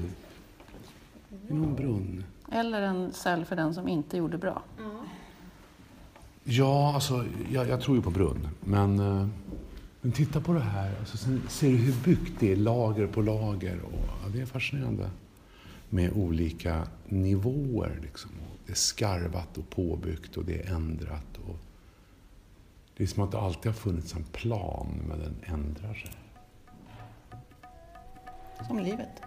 Det 1.29 1.55
är 1.55 1.55
nog 1.55 1.65
en 1.65 1.75
brunn. 1.75 2.25
Eller 2.53 2.83
en 2.83 3.13
cell 3.13 3.45
för 3.45 3.57
den 3.57 3.75
som 3.75 3.89
inte 3.89 4.17
gjorde 4.17 4.39
bra? 4.39 4.63
Ja, 6.45 6.95
alltså, 6.95 7.25
jag, 7.51 7.69
jag 7.69 7.81
tror 7.81 7.97
ju 7.97 8.03
på 8.03 8.11
brunn. 8.11 8.49
Men, 8.61 8.99
eh, 8.99 9.27
men 10.01 10.13
titta 10.13 10.41
på 10.41 10.53
det 10.53 10.61
här. 10.61 10.91
Alltså, 11.01 11.17
sen 11.17 11.43
ser 11.49 11.71
du 11.71 11.77
hur 11.77 11.95
byggt 12.05 12.41
det 12.41 12.53
är, 12.53 12.57
lager 12.57 13.07
på 13.07 13.23
lager. 13.23 13.81
Och, 13.85 13.93
ja, 13.93 14.29
det 14.33 14.41
är 14.41 14.47
fascinerande. 14.47 15.11
Med 15.89 16.13
olika 16.13 16.87
nivåer. 17.09 17.99
Liksom. 18.03 18.31
Det 18.67 18.73
är 18.73 18.77
skarvat 18.77 19.59
och 19.59 19.71
påbyggt 19.71 20.37
och 20.37 20.45
det 20.45 20.63
är 20.63 20.75
ändrat. 20.75 21.32
Det 23.03 23.07
är 23.07 23.09
som 23.09 23.23
att 23.23 23.33
det 23.33 23.39
alltid 23.39 23.67
har 23.67 23.73
funnits 23.73 24.15
en 24.15 24.25
plan, 24.25 25.03
men 25.09 25.19
den 25.19 25.37
ändrar 25.47 25.95
sig. 25.95 26.11
Som 28.67 28.79
livet. 28.79 29.23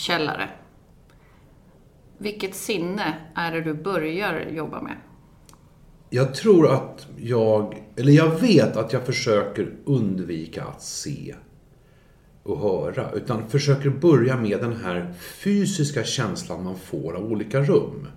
Källare. 0.00 0.48
vilket 2.18 2.54
sinne 2.54 3.14
är 3.34 3.52
det 3.52 3.60
du 3.60 3.74
börjar 3.74 4.46
jobba 4.50 4.82
med? 4.82 4.96
Jag 6.10 6.34
tror 6.34 6.72
att 6.72 7.06
jag, 7.16 7.82
eller 7.96 8.12
jag 8.12 8.40
vet 8.40 8.76
att 8.76 8.92
jag 8.92 9.06
försöker 9.06 9.72
undvika 9.84 10.64
att 10.64 10.82
se 10.82 11.34
och 12.42 12.58
höra. 12.58 13.10
Utan 13.12 13.48
försöker 13.48 13.90
börja 13.90 14.36
med 14.36 14.60
den 14.60 14.76
här 14.76 15.12
fysiska 15.20 16.04
känslan 16.04 16.64
man 16.64 16.78
får 16.78 17.16
av 17.16 17.32
olika 17.32 17.60
rum. 17.60 18.08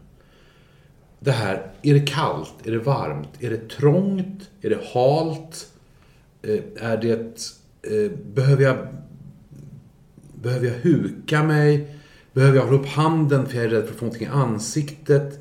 Det 1.19 1.31
här, 1.31 1.71
är 1.81 1.93
det 1.93 2.07
kallt? 2.07 2.53
Är 2.63 2.71
det 2.71 2.79
varmt? 2.79 3.29
Är 3.39 3.49
det 3.49 3.69
trångt? 3.69 4.49
Är 4.61 4.69
det 4.69 4.79
halt? 4.93 5.71
Eh, 6.41 6.89
är 6.89 6.97
det... 6.97 7.49
Eh, 7.81 8.11
behöver 8.33 8.63
jag... 8.63 8.77
Behöver 10.43 10.67
jag 10.67 10.73
huka 10.73 11.43
mig? 11.43 11.87
Behöver 12.33 12.57
jag 12.57 12.65
hålla 12.65 12.77
upp 12.79 12.87
handen 12.87 13.45
för 13.47 13.55
jag 13.55 13.65
är 13.65 13.69
rädd 13.69 13.83
för 13.83 13.91
att 13.93 13.99
få 13.99 14.05
någonting 14.05 14.27
i 14.27 14.31
ansiktet? 14.31 15.39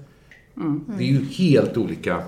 Det 0.99 1.05
är 1.05 1.09
ju 1.09 1.25
helt 1.25 1.77
olika. 1.77 2.23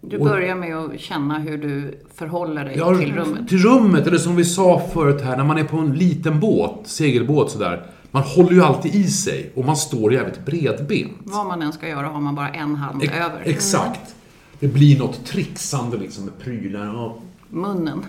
Du 0.00 0.18
börjar 0.18 0.54
med 0.54 0.76
att 0.76 1.00
känna 1.00 1.38
hur 1.38 1.58
du 1.58 1.98
förhåller 2.14 2.64
dig 2.64 2.74
Ja, 2.78 2.98
till 2.98 3.12
rummet. 3.14 3.48
Till 3.48 3.58
rummet, 3.58 4.06
eller 4.06 4.18
som 4.18 4.36
vi 4.36 4.44
sa 4.44 4.82
förut 4.92 5.20
här, 5.22 5.36
när 5.36 5.44
man 5.44 5.58
är 5.58 5.64
på 5.64 5.76
en 5.76 5.92
liten 5.94 6.40
båt, 6.40 6.78
segelbåt 6.84 7.50
sådär. 7.50 7.86
Man 8.10 8.22
håller 8.22 8.52
ju 8.52 8.62
alltid 8.62 8.94
i 8.94 9.04
sig 9.04 9.50
och 9.54 9.64
man 9.64 9.76
står 9.76 10.12
jävligt 10.12 10.46
bredbent. 10.46 11.12
Vad 11.24 11.46
man 11.46 11.62
än 11.62 11.72
ska 11.72 11.88
göra 11.88 12.06
har 12.06 12.20
man 12.20 12.34
bara 12.34 12.48
en 12.48 12.74
hand 12.76 13.02
Ex- 13.02 13.12
över. 13.14 13.40
Exakt. 13.44 14.14
Det 14.60 14.68
blir 14.68 14.98
något 14.98 15.24
trixande 15.26 15.96
liksom 15.96 16.24
med 16.24 16.38
prylar 16.38 17.04
och 17.06 17.22
Munnen. 17.52 18.04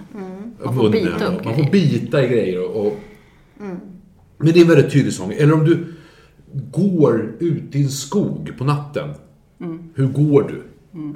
Man 0.64 0.76
får 0.76 0.84
munnen. 0.84 0.92
bita 0.92 1.26
upp 1.26 1.40
och 1.40 1.46
man 1.46 1.54
grejer. 1.54 1.64
får 1.66 1.72
bita 1.72 2.24
i 2.24 2.28
grejer 2.28 2.70
och... 2.70 2.88
och 2.88 3.00
Men 4.38 4.54
det 4.54 4.60
är 4.60 4.62
en 4.62 4.68
väldigt 4.68 4.92
tydlig 4.92 5.14
sång. 5.14 5.32
Eller 5.32 5.54
om 5.54 5.66
du 5.66 5.94
går 6.72 7.36
ut 7.40 7.76
i 7.76 7.84
en 7.84 7.90
skog 7.90 8.54
på 8.58 8.64
natten. 8.64 9.14
Hur 9.96 10.08
går 10.08 10.44
du? 10.44 10.64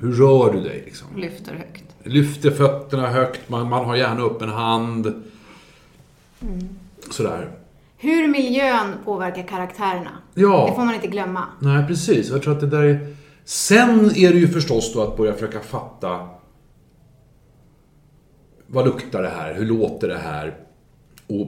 Hur 0.02 0.12
rör 0.12 0.54
du 0.54 0.62
dig 0.62 0.82
liksom? 0.86 1.08
Lyfter 1.18 1.56
högt. 1.56 1.84
Lyfter 2.04 2.52
fötterna 2.52 3.08
högt, 3.08 3.50
man, 3.50 3.70
man 3.70 3.86
har 3.86 3.96
gärna 3.96 4.22
upp 4.22 4.42
en 4.42 4.50
hand. 4.50 5.24
Sådär. 7.12 7.52
Hur 7.98 8.28
miljön 8.28 8.94
påverkar 9.06 9.44
karaktärerna. 9.44 10.12
Ja. 10.34 10.68
Det 10.70 10.76
får 10.76 10.86
man 10.86 10.96
inte 10.96 11.08
glömma. 11.08 11.44
Nej, 11.60 11.88
precis. 11.88 12.30
Jag 12.30 12.42
tror 12.42 12.54
att 12.54 12.60
det 12.60 12.68
där 12.68 12.84
är... 12.84 13.16
Sen 13.46 14.00
är 14.00 14.34
det 14.34 14.40
ju 14.40 14.48
förstås 14.48 14.94
då 14.94 15.02
att 15.02 15.18
börja 15.18 15.34
försöka 15.34 15.60
fatta 15.60 16.28
vad 18.68 18.86
luktar 18.86 19.22
det 19.22 19.30
här? 19.30 19.54
Hur 19.54 19.66
låter 19.66 20.08
det 20.08 20.18
här? 20.18 20.58
Och 21.28 21.48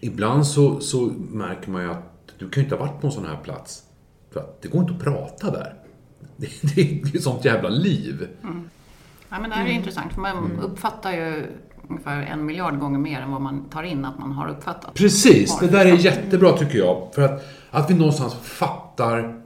ibland 0.00 0.46
så, 0.46 0.80
så 0.80 1.00
märker 1.30 1.70
man 1.70 1.82
ju 1.82 1.90
att 1.90 2.32
du 2.38 2.48
kan 2.48 2.60
ju 2.60 2.64
inte 2.64 2.76
ha 2.76 2.86
varit 2.86 3.00
på 3.00 3.06
en 3.06 3.12
sån 3.12 3.26
här 3.26 3.36
plats. 3.36 3.82
För 4.32 4.40
att 4.40 4.62
det 4.62 4.68
går 4.68 4.80
inte 4.80 4.92
att 4.92 5.00
prata 5.00 5.50
där. 5.50 5.74
Det, 6.36 6.74
det 6.74 6.80
är 6.80 7.14
ju 7.14 7.20
sånt 7.20 7.44
jävla 7.44 7.68
liv. 7.68 8.28
Ja, 9.28 9.38
men 9.40 9.50
det 9.50 9.56
här 9.56 9.66
är 9.66 9.70
intressant, 9.70 10.12
för 10.12 10.20
man 10.20 10.60
uppfattar 10.62 11.12
ju 11.12 11.46
ungefär 11.88 12.22
en 12.22 12.46
miljard 12.46 12.78
gånger 12.78 12.98
mer 12.98 13.20
än 13.20 13.30
vad 13.32 13.40
man 13.40 13.64
tar 13.64 13.82
in 13.82 14.04
att 14.04 14.18
man 14.18 14.32
har 14.32 14.48
uppfattat. 14.48 14.94
Precis, 14.94 15.58
det 15.58 15.66
där 15.66 15.86
är 15.86 15.96
jättebra 15.96 16.52
tycker 16.52 16.78
jag. 16.78 17.08
För 17.14 17.22
att, 17.22 17.44
att 17.70 17.90
vi 17.90 17.94
någonstans 17.94 18.34
fattar 18.34 19.42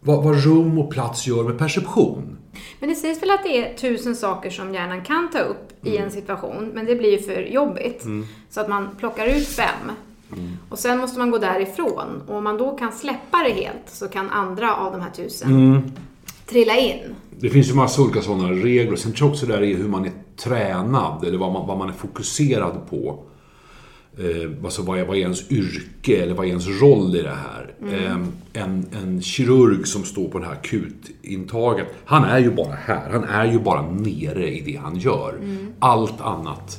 vad, 0.00 0.24
vad 0.24 0.44
rum 0.44 0.78
och 0.78 0.90
plats 0.90 1.26
gör 1.26 1.44
med 1.44 1.58
perception. 1.58 2.33
Men 2.80 2.88
det 2.88 2.94
sägs 2.94 3.22
väl 3.22 3.30
att 3.30 3.42
det 3.42 3.58
är 3.58 3.74
tusen 3.74 4.16
saker 4.16 4.50
som 4.50 4.74
hjärnan 4.74 5.02
kan 5.02 5.30
ta 5.30 5.38
upp 5.38 5.86
i 5.86 5.96
en 5.96 6.10
situation, 6.10 6.70
men 6.74 6.86
det 6.86 6.94
blir 6.94 7.10
ju 7.10 7.18
för 7.18 7.42
jobbigt. 7.42 8.04
Så 8.50 8.60
att 8.60 8.68
man 8.68 8.88
plockar 8.98 9.26
ut 9.26 9.48
fem. 9.48 9.90
Och 10.68 10.78
sen 10.78 10.98
måste 10.98 11.18
man 11.18 11.30
gå 11.30 11.38
därifrån. 11.38 12.22
Och 12.28 12.36
om 12.36 12.44
man 12.44 12.58
då 12.58 12.76
kan 12.76 12.92
släppa 12.92 13.38
det 13.38 13.52
helt 13.52 13.82
så 13.86 14.08
kan 14.08 14.30
andra 14.30 14.76
av 14.76 14.92
de 14.92 15.00
här 15.00 15.10
tusen 15.10 15.82
trilla 16.46 16.76
in. 16.76 17.14
Det 17.30 17.50
finns 17.50 17.70
ju 17.70 17.74
massa 17.74 18.02
olika 18.02 18.22
sådana 18.22 18.50
regler. 18.50 18.96
Sen 18.96 19.12
tror 19.12 19.26
jag 19.28 19.32
också 19.32 19.46
det 19.46 19.52
där 19.52 19.62
är 19.62 19.76
hur 19.76 19.88
man 19.88 20.04
är 20.04 20.12
tränad 20.36 21.24
eller 21.24 21.38
vad 21.38 21.52
man, 21.52 21.66
vad 21.66 21.78
man 21.78 21.88
är 21.88 21.92
fokuserad 21.92 22.90
på. 22.90 23.18
Eh, 24.18 24.50
alltså 24.64 24.82
vad 24.82 24.98
är, 24.98 25.04
vad 25.04 25.16
är 25.16 25.20
ens 25.20 25.50
yrke 25.50 26.22
eller 26.22 26.34
vad 26.34 26.46
är 26.46 26.48
ens 26.48 26.82
roll 26.82 27.16
i 27.16 27.22
det 27.22 27.28
här? 27.28 27.74
Eh, 27.92 28.16
en, 28.62 28.86
en 28.92 29.22
kirurg 29.22 29.86
som 29.86 30.04
står 30.04 30.28
på 30.28 30.38
det 30.38 30.46
här 30.46 30.52
akutintaget, 30.52 31.86
han 32.04 32.24
är 32.24 32.38
ju 32.38 32.50
bara 32.50 32.74
här. 32.74 33.10
Han 33.10 33.24
är 33.24 33.52
ju 33.52 33.58
bara 33.58 33.82
nere 33.82 34.50
i 34.50 34.60
det 34.60 34.76
han 34.76 34.96
gör. 34.96 35.40
Allt 35.78 36.20
annat 36.20 36.78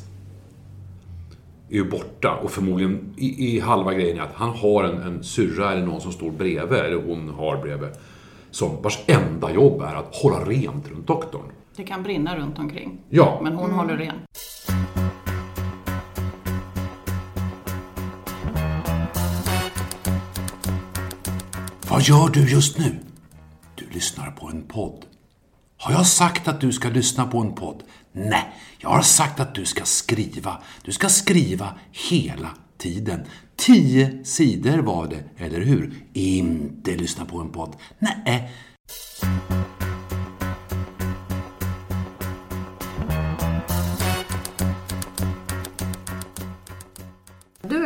är 1.70 1.76
ju 1.76 1.90
borta 1.90 2.36
och 2.44 2.52
förmodligen 2.52 3.14
i, 3.18 3.56
i 3.56 3.60
halva 3.60 3.94
grejen 3.94 4.18
är 4.18 4.22
att 4.22 4.34
han 4.34 4.50
har 4.50 4.84
en, 4.84 5.02
en 5.02 5.24
syrra 5.24 5.72
eller 5.72 5.86
någon 5.86 6.02
som 6.02 6.12
står 6.12 6.32
bredvid, 6.32 6.80
eller 6.80 7.02
hon 7.02 7.30
har 7.30 7.58
bredvid, 7.58 7.90
som 8.52 8.82
vars 8.82 9.00
enda 9.08 9.54
jobb 9.54 9.82
är 9.82 9.96
att 9.96 10.16
hålla 10.16 10.40
rent 10.40 10.92
runt 10.92 11.08
doktorn. 11.08 11.52
Det 11.76 11.84
kan 11.84 12.04
brinna 12.04 12.38
runt 12.38 12.60
omkring. 12.60 12.98
Ja. 13.10 13.40
Men 13.44 13.54
hon 13.54 13.72
håller 13.72 13.98
ren. 13.98 14.16
Vad 21.96 22.04
gör 22.04 22.30
du 22.30 22.52
just 22.52 22.78
nu? 22.78 22.96
Du 23.76 23.90
lyssnar 23.90 24.32
på 24.32 24.50
en 24.50 24.64
podd. 24.64 25.06
Har 25.78 25.92
jag 25.92 26.08
sagt 26.08 26.48
att 26.48 26.62
du 26.62 26.72
ska 26.72 26.90
lyssna 26.90 27.26
på 27.26 27.40
en 27.40 27.56
podd? 27.56 27.84
Nej, 28.12 28.54
jag 28.80 28.90
har 28.90 29.02
sagt 29.02 29.40
att 29.40 29.56
du 29.56 29.66
ska 29.66 29.86
skriva. 29.86 30.58
Du 30.84 30.92
ska 30.92 31.10
skriva 31.10 31.74
hela 32.10 32.50
tiden. 32.78 33.20
Tio 33.56 34.26
sidor 34.26 34.78
var 34.78 35.08
det, 35.08 35.24
eller 35.38 35.60
hur? 35.60 35.94
Inte 36.14 36.96
lyssna 36.96 37.26
på 37.26 37.40
en 37.40 37.50
podd. 37.50 37.76
Nej. 38.00 38.52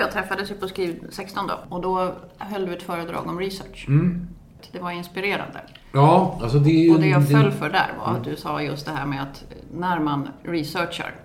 Jag 0.10 0.24
träffades 0.24 0.52
ju 0.52 0.56
på 0.56 0.68
Skriv 0.68 1.04
16 1.10 1.48
då 1.48 1.76
och 1.76 1.82
då 1.82 2.14
höll 2.38 2.66
du 2.66 2.74
ett 2.74 2.84
föredrag 2.84 3.28
om 3.28 3.40
research. 3.40 3.88
Det 4.72 4.80
var 4.80 4.92
inspirerande. 4.92 5.60
Ja, 5.94 6.40
alltså 6.42 6.60
det. 6.60 6.92
Och 6.92 7.00
det 7.00 7.08
jag 7.08 7.28
föll 7.28 7.52
för 7.52 7.70
där 7.70 7.92
var 8.00 8.14
att 8.14 8.24
du 8.24 8.36
sa 8.36 8.62
just 8.62 8.86
det 8.86 8.92
här 8.92 9.06
med 9.06 9.22
att 9.22 9.46
när 9.74 10.00
man 10.00 10.30
researchar 10.44 11.16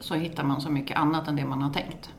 så 0.00 0.14
hittar 0.14 0.44
man 0.44 0.60
så 0.60 0.70
mycket 0.70 0.96
annat 0.96 1.28
än 1.28 1.36
det 1.36 1.44
man 1.44 1.62
har 1.62 1.72
tänkt. 1.72 2.10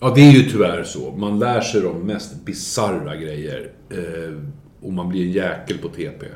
Ja, 0.00 0.12
det 0.14 0.20
är 0.20 0.32
ju 0.32 0.50
tyvärr 0.50 0.82
så. 0.82 1.12
Man 1.16 1.38
lär 1.38 1.60
sig 1.60 1.80
de 1.80 1.98
mest 1.98 2.44
bisarra 2.44 3.16
grejer. 3.16 3.70
Eh, 3.90 4.38
och 4.86 4.92
man 4.92 5.08
blir 5.08 5.26
en 5.26 5.32
jäkel 5.32 5.78
på 5.78 5.88
TP. 5.88 6.26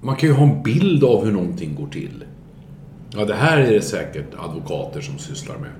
Man 0.00 0.16
kan 0.16 0.28
ju 0.28 0.34
ha 0.34 0.42
en 0.44 0.62
bild 0.62 1.04
av 1.04 1.24
hur 1.24 1.32
någonting 1.32 1.74
går 1.74 1.88
till. 1.88 2.24
Ja, 3.10 3.24
det 3.24 3.34
här 3.34 3.58
är 3.58 3.72
det 3.72 3.82
säkert 3.82 4.34
advokater 4.38 5.00
som 5.00 5.18
sysslar 5.18 5.56
med. 5.58 5.70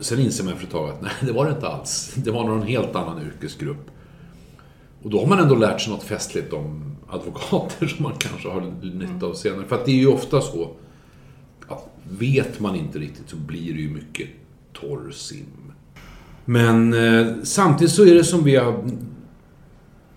Sen 0.00 0.18
inser 0.18 0.44
man 0.44 0.52
efter 0.52 0.66
ett 0.66 0.72
tag 0.72 0.90
att 0.90 1.02
nej, 1.02 1.12
det 1.20 1.32
var 1.32 1.44
det 1.44 1.50
inte 1.50 1.68
alls. 1.68 2.12
Det 2.14 2.30
var 2.30 2.44
någon 2.44 2.62
helt 2.62 2.96
annan 2.96 3.22
yrkesgrupp. 3.22 3.90
Och 5.02 5.10
då 5.10 5.20
har 5.20 5.26
man 5.26 5.38
ändå 5.38 5.54
lärt 5.54 5.80
sig 5.80 5.92
något 5.92 6.02
festligt 6.02 6.52
om 6.52 6.96
advokater 7.08 7.86
som 7.86 8.02
man 8.02 8.14
kanske 8.18 8.48
har 8.48 8.72
nytta 8.82 9.26
av 9.26 9.34
senare. 9.34 9.66
För 9.66 9.76
att 9.76 9.84
det 9.84 9.90
är 9.90 9.96
ju 9.96 10.06
ofta 10.06 10.40
så 10.40 10.70
att 11.68 11.88
vet 12.10 12.60
man 12.60 12.76
inte 12.76 12.98
riktigt 12.98 13.30
så 13.30 13.36
blir 13.36 13.74
det 13.74 13.80
ju 13.80 13.90
mycket 13.90 14.28
torr 14.72 15.10
sim. 15.10 15.72
Men 16.44 16.92
eh, 16.94 17.34
samtidigt 17.42 17.94
så 17.94 18.06
är 18.06 18.14
det 18.14 18.24
som 18.24 18.44
vi 18.44 18.56
har 18.56 18.84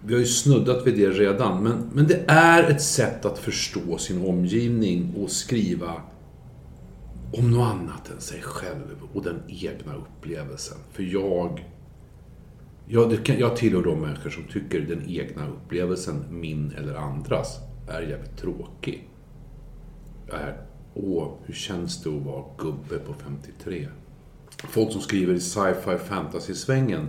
vi 0.05 0.13
har 0.13 0.19
ju 0.19 0.27
snuddat 0.27 0.87
vid 0.87 0.97
det 0.97 1.09
redan, 1.09 1.63
men, 1.63 1.89
men 1.93 2.07
det 2.07 2.23
är 2.27 2.63
ett 2.63 2.81
sätt 2.81 3.25
att 3.25 3.39
förstå 3.39 3.97
sin 3.97 4.25
omgivning 4.25 5.13
och 5.17 5.31
skriva 5.31 5.93
om 7.31 7.51
något 7.51 7.67
annat 7.67 8.09
än 8.09 8.21
sig 8.21 8.41
själv 8.41 9.01
och 9.13 9.23
den 9.23 9.41
egna 9.47 9.95
upplevelsen. 9.95 10.77
För 10.91 11.03
jag, 11.03 11.65
jag, 12.87 13.29
jag 13.39 13.55
tillhör 13.55 13.83
de 13.83 14.01
människor 14.01 14.29
som 14.29 14.43
tycker 14.43 14.81
den 14.81 15.09
egna 15.09 15.47
upplevelsen, 15.47 16.25
min 16.29 16.71
eller 16.71 16.95
andras, 16.95 17.59
är 17.87 18.01
jävligt 18.01 18.37
tråkig. 18.37 19.09
Jag 20.27 20.41
är, 20.41 20.57
åh, 20.93 21.33
hur 21.45 21.53
känns 21.53 22.03
det 22.03 22.09
att 22.09 22.25
vara 22.25 22.43
gubbe 22.57 22.97
på 23.05 23.13
53? 23.13 23.87
Folk 24.57 24.91
som 24.91 25.01
skriver 25.01 25.33
i 25.33 25.39
sci-fi 25.39 25.97
fantasy-svängen, 25.97 27.07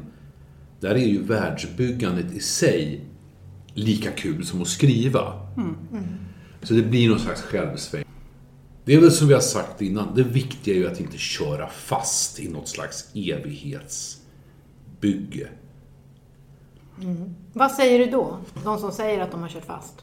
där 0.80 0.94
är 0.94 1.06
ju 1.06 1.22
världsbyggandet 1.22 2.32
i 2.32 2.40
sig 2.40 3.04
lika 3.74 4.10
kul 4.10 4.44
som 4.44 4.62
att 4.62 4.68
skriva. 4.68 5.48
Så 6.62 6.74
det 6.74 6.82
blir 6.82 7.08
någon 7.08 7.18
slags 7.18 7.42
självsväng. 7.42 8.04
Det 8.84 8.94
är 8.94 9.00
väl 9.00 9.12
som 9.12 9.28
vi 9.28 9.34
har 9.34 9.40
sagt 9.40 9.82
innan, 9.82 10.14
det 10.14 10.22
viktiga 10.22 10.74
är 10.74 10.78
ju 10.78 10.88
att 10.88 11.00
inte 11.00 11.18
köra 11.18 11.68
fast 11.68 12.40
i 12.40 12.48
något 12.48 12.68
slags 12.68 13.08
evighetsbygge. 13.14 15.48
Vad 17.52 17.70
säger 17.70 17.98
du 17.98 18.06
då? 18.06 18.38
De 18.64 18.78
som 18.78 18.92
säger 18.92 19.20
att 19.20 19.30
de 19.30 19.42
har 19.42 19.48
kört 19.48 19.64
fast. 19.64 19.94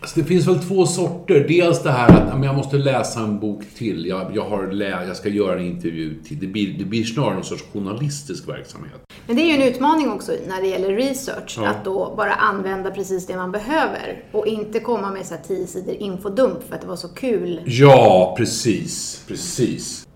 Alltså 0.00 0.20
det 0.20 0.26
finns 0.26 0.46
väl 0.46 0.58
två 0.58 0.86
sorter. 0.86 1.44
Dels 1.48 1.82
det 1.82 1.90
här 1.90 2.10
att 2.10 2.44
jag 2.44 2.56
måste 2.56 2.76
läsa 2.78 3.20
en 3.20 3.40
bok 3.40 3.62
till. 3.76 4.06
Jag, 4.06 4.36
jag, 4.36 4.48
har 4.48 4.72
lä- 4.72 5.04
jag 5.06 5.16
ska 5.16 5.28
göra 5.28 5.60
en 5.60 5.66
intervju 5.66 6.22
till. 6.22 6.38
Det 6.38 6.46
blir, 6.46 6.78
det 6.78 6.84
blir 6.84 7.04
snarare 7.04 7.34
någon 7.34 7.44
sorts 7.44 7.64
journalistisk 7.72 8.48
verksamhet. 8.48 9.00
Men 9.28 9.36
det 9.36 9.42
är 9.42 9.46
ju 9.46 9.62
en 9.62 9.68
utmaning 9.74 10.10
också 10.10 10.32
när 10.48 10.60
det 10.62 10.66
gäller 10.68 10.94
research, 10.94 11.58
Ja. 11.62 11.68
att 11.68 11.84
då 11.84 12.14
bara 12.16 12.32
använda 12.34 12.90
precis 12.90 13.26
det 13.26 13.36
man 13.36 13.52
behöver 13.52 14.24
och 14.32 14.46
inte 14.46 14.80
komma 14.80 15.10
med 15.10 15.26
så 15.26 15.34
här 15.34 15.42
10 15.42 15.66
sidor 15.66 15.94
infodump 15.94 16.68
för 16.68 16.74
att 16.74 16.80
det 16.80 16.86
var 16.86 16.96
så 16.96 17.08
kul. 17.08 17.60
Ja, 17.66 18.34
precis. 18.38 19.24
Precis. 19.28 20.06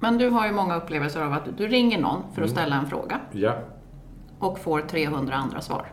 Men 0.00 0.18
du 0.18 0.28
har 0.28 0.46
ju 0.46 0.52
många 0.52 0.76
upplevelser 0.76 1.20
av 1.20 1.32
att 1.32 1.58
du 1.58 1.66
ringer 1.68 1.98
någon 2.00 2.22
för 2.34 2.42
att 2.42 2.50
Mm. 2.50 2.50
ställa 2.50 2.76
en 2.76 2.86
fråga 2.90 3.20
Ja. 3.32 3.54
och 4.38 4.58
får 4.58 4.80
300 4.80 5.34
andra 5.34 5.60
svar. 5.60 5.92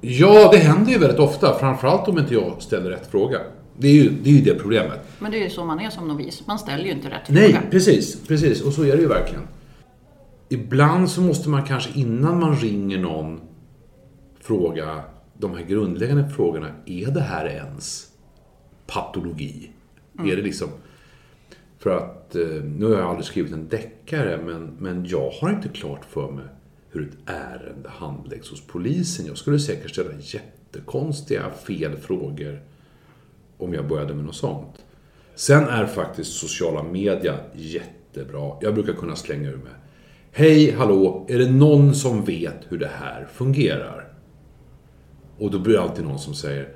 Ja, 0.00 0.48
det 0.52 0.58
händer 0.58 0.92
ju 0.92 0.98
väldigt 0.98 1.18
ofta. 1.20 1.58
Framförallt 1.58 2.08
om 2.08 2.18
inte 2.18 2.34
jag 2.34 2.62
ställer 2.62 2.90
rätt 2.90 3.10
fråga. 3.10 3.38
Det 3.78 3.88
är 3.88 3.92
ju 3.92 4.10
det, 4.10 4.30
är 4.30 4.34
ju 4.34 4.40
det 4.40 4.54
problemet. 4.54 5.00
Men 5.18 5.30
det 5.32 5.38
är 5.38 5.42
ju 5.44 5.50
så 5.50 5.64
man 5.64 5.80
är 5.80 5.90
som 5.90 6.08
novis. 6.08 6.42
Man 6.46 6.58
ställer 6.58 6.84
ju 6.84 6.90
inte 6.90 7.08
rätt 7.10 7.28
Nej, 7.28 7.52
fråga. 7.52 7.62
precis. 7.70 8.26
Precis. 8.28 8.62
Och 8.62 8.72
så 8.72 8.82
är 8.82 8.96
det 8.96 9.02
ju 9.02 9.08
verkligen. 9.08 9.42
Ibland 10.52 11.10
så 11.10 11.20
måste 11.20 11.48
man 11.48 11.64
kanske 11.64 12.00
innan 12.00 12.40
man 12.40 12.56
ringer 12.56 12.98
någon 12.98 13.40
fråga 14.40 15.04
de 15.34 15.54
här 15.54 15.64
grundläggande 15.64 16.28
frågorna. 16.28 16.70
Är 16.86 17.06
det 17.10 17.20
här 17.20 17.46
ens 17.46 18.08
patologi? 18.86 19.70
Är 20.18 20.36
det 20.36 20.42
liksom... 20.42 20.68
För 21.78 21.96
att 21.96 22.36
eh, 22.36 22.46
nu 22.46 22.86
har 22.86 22.92
jag 22.92 23.08
aldrig 23.08 23.24
skrivit 23.24 23.52
en 23.52 23.68
deckare 23.68 24.40
men, 24.44 24.76
men 24.78 25.06
jag 25.06 25.30
har 25.30 25.50
inte 25.50 25.68
klart 25.68 26.04
för 26.04 26.30
mig 26.30 26.44
hur 26.90 27.08
ett 27.08 27.30
ärende 27.30 27.88
handläggs 27.88 28.50
hos 28.50 28.66
polisen. 28.66 29.26
Jag 29.26 29.38
skulle 29.38 29.58
säkert 29.58 29.90
ställa 29.90 30.10
jättekonstiga 30.20 31.50
fel 31.50 31.96
frågor 31.96 32.62
om 33.58 33.74
jag 33.74 33.88
började 33.88 34.14
med 34.14 34.24
något 34.24 34.34
sånt. 34.34 34.84
Sen 35.34 35.64
är 35.64 35.86
faktiskt 35.86 36.32
sociala 36.32 36.82
media 36.82 37.38
jättebra. 37.54 38.56
Jag 38.60 38.74
brukar 38.74 38.92
kunna 38.92 39.16
slänga 39.16 39.48
ur 39.48 39.56
mig. 39.56 39.72
Hej, 40.34 40.70
hallå, 40.78 41.26
är 41.28 41.38
det 41.38 41.50
någon 41.50 41.94
som 41.94 42.24
vet 42.24 42.56
hur 42.68 42.78
det 42.78 42.90
här 43.00 43.26
fungerar? 43.32 44.08
Och 45.38 45.50
då 45.50 45.58
blir 45.58 45.74
det 45.74 45.82
alltid 45.82 46.04
någon 46.04 46.18
som 46.18 46.34
säger 46.34 46.68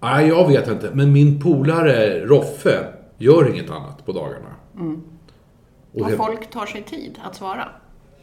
Nej, 0.00 0.28
jag 0.28 0.48
vet 0.48 0.68
inte, 0.68 0.90
men 0.94 1.12
min 1.12 1.40
polare 1.40 2.20
Roffe 2.26 2.86
gör 3.18 3.50
inget 3.54 3.70
annat 3.70 4.06
på 4.06 4.12
dagarna. 4.12 4.54
Mm. 4.80 5.00
Och 5.92 6.00
Och 6.00 6.10
det- 6.10 6.16
folk 6.16 6.50
tar 6.50 6.66
sig 6.66 6.82
tid 6.82 7.18
att 7.24 7.36
svara. 7.36 7.68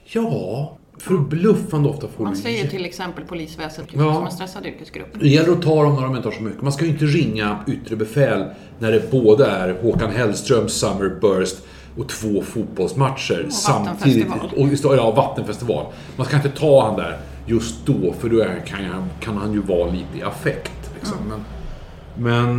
Ja, 0.05 0.77
förbluffande 0.99 1.89
ofta 1.89 2.07
får 2.07 2.23
Man 2.23 2.33
jä- 2.33 2.69
till 2.69 2.85
exempel 2.85 3.25
polisväsendet 3.25 3.93
Ja. 3.95 4.13
som 4.13 4.25
en 4.25 4.31
stressad 4.31 4.65
yrkesgrupp. 4.65 5.07
Det 5.19 5.27
gäller 5.27 5.51
att 5.51 5.61
ta 5.61 5.83
dem 5.83 5.95
när 5.95 6.01
de 6.01 6.15
inte 6.15 6.27
har 6.27 6.33
så 6.35 6.43
mycket. 6.43 6.61
Man 6.61 6.71
ska 6.71 6.85
ju 6.85 6.91
inte 6.91 7.05
ringa 7.05 7.59
yttre 7.67 7.95
befäl 7.95 8.45
när 8.79 8.91
det 8.91 9.11
både 9.11 9.45
är 9.45 9.77
Håkan 9.81 10.11
Hellströms 10.11 10.73
Summerburst 10.73 11.57
och 11.97 12.09
två 12.09 12.41
fotbollsmatcher 12.41 13.47
samtidigt. 13.49 14.27
vattenfestival. 14.29 14.91
Och 14.91 14.97
ja, 14.97 15.11
vattenfestival. 15.11 15.85
Man 16.15 16.25
ska 16.27 16.35
inte 16.35 16.49
ta 16.49 16.85
han 16.85 16.95
där 16.95 17.17
just 17.45 17.85
då, 17.85 18.13
för 18.19 18.29
då 18.29 18.45
kan, 18.65 18.85
han- 18.85 19.09
kan 19.19 19.37
han 19.37 19.53
ju 19.53 19.61
vara 19.61 19.91
lite 19.91 20.17
i 20.17 20.23
affekt. 20.23 20.91
Liksom. 20.95 21.17
Men, 21.29 21.43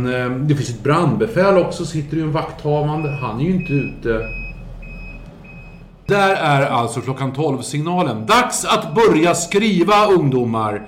men 0.03 0.31
eh, 0.33 0.37
det 0.47 0.55
finns 0.55 0.69
ett 0.69 0.83
brandbefäl 0.83 1.57
också, 1.57 1.85
sitter 1.85 2.17
ju 2.17 2.23
en 2.23 2.31
vakthavande. 2.31 3.09
Han 3.21 3.39
är 3.39 3.43
ju 3.43 3.51
inte 3.55 3.73
ute. 3.73 4.27
Där 6.07 6.35
är 6.35 6.65
alltså 6.65 7.01
klockan 7.01 7.33
12-signalen. 7.33 8.25
Dags 8.25 8.65
att 8.65 8.95
börja 8.95 9.35
skriva, 9.35 10.05
ungdomar! 10.05 10.87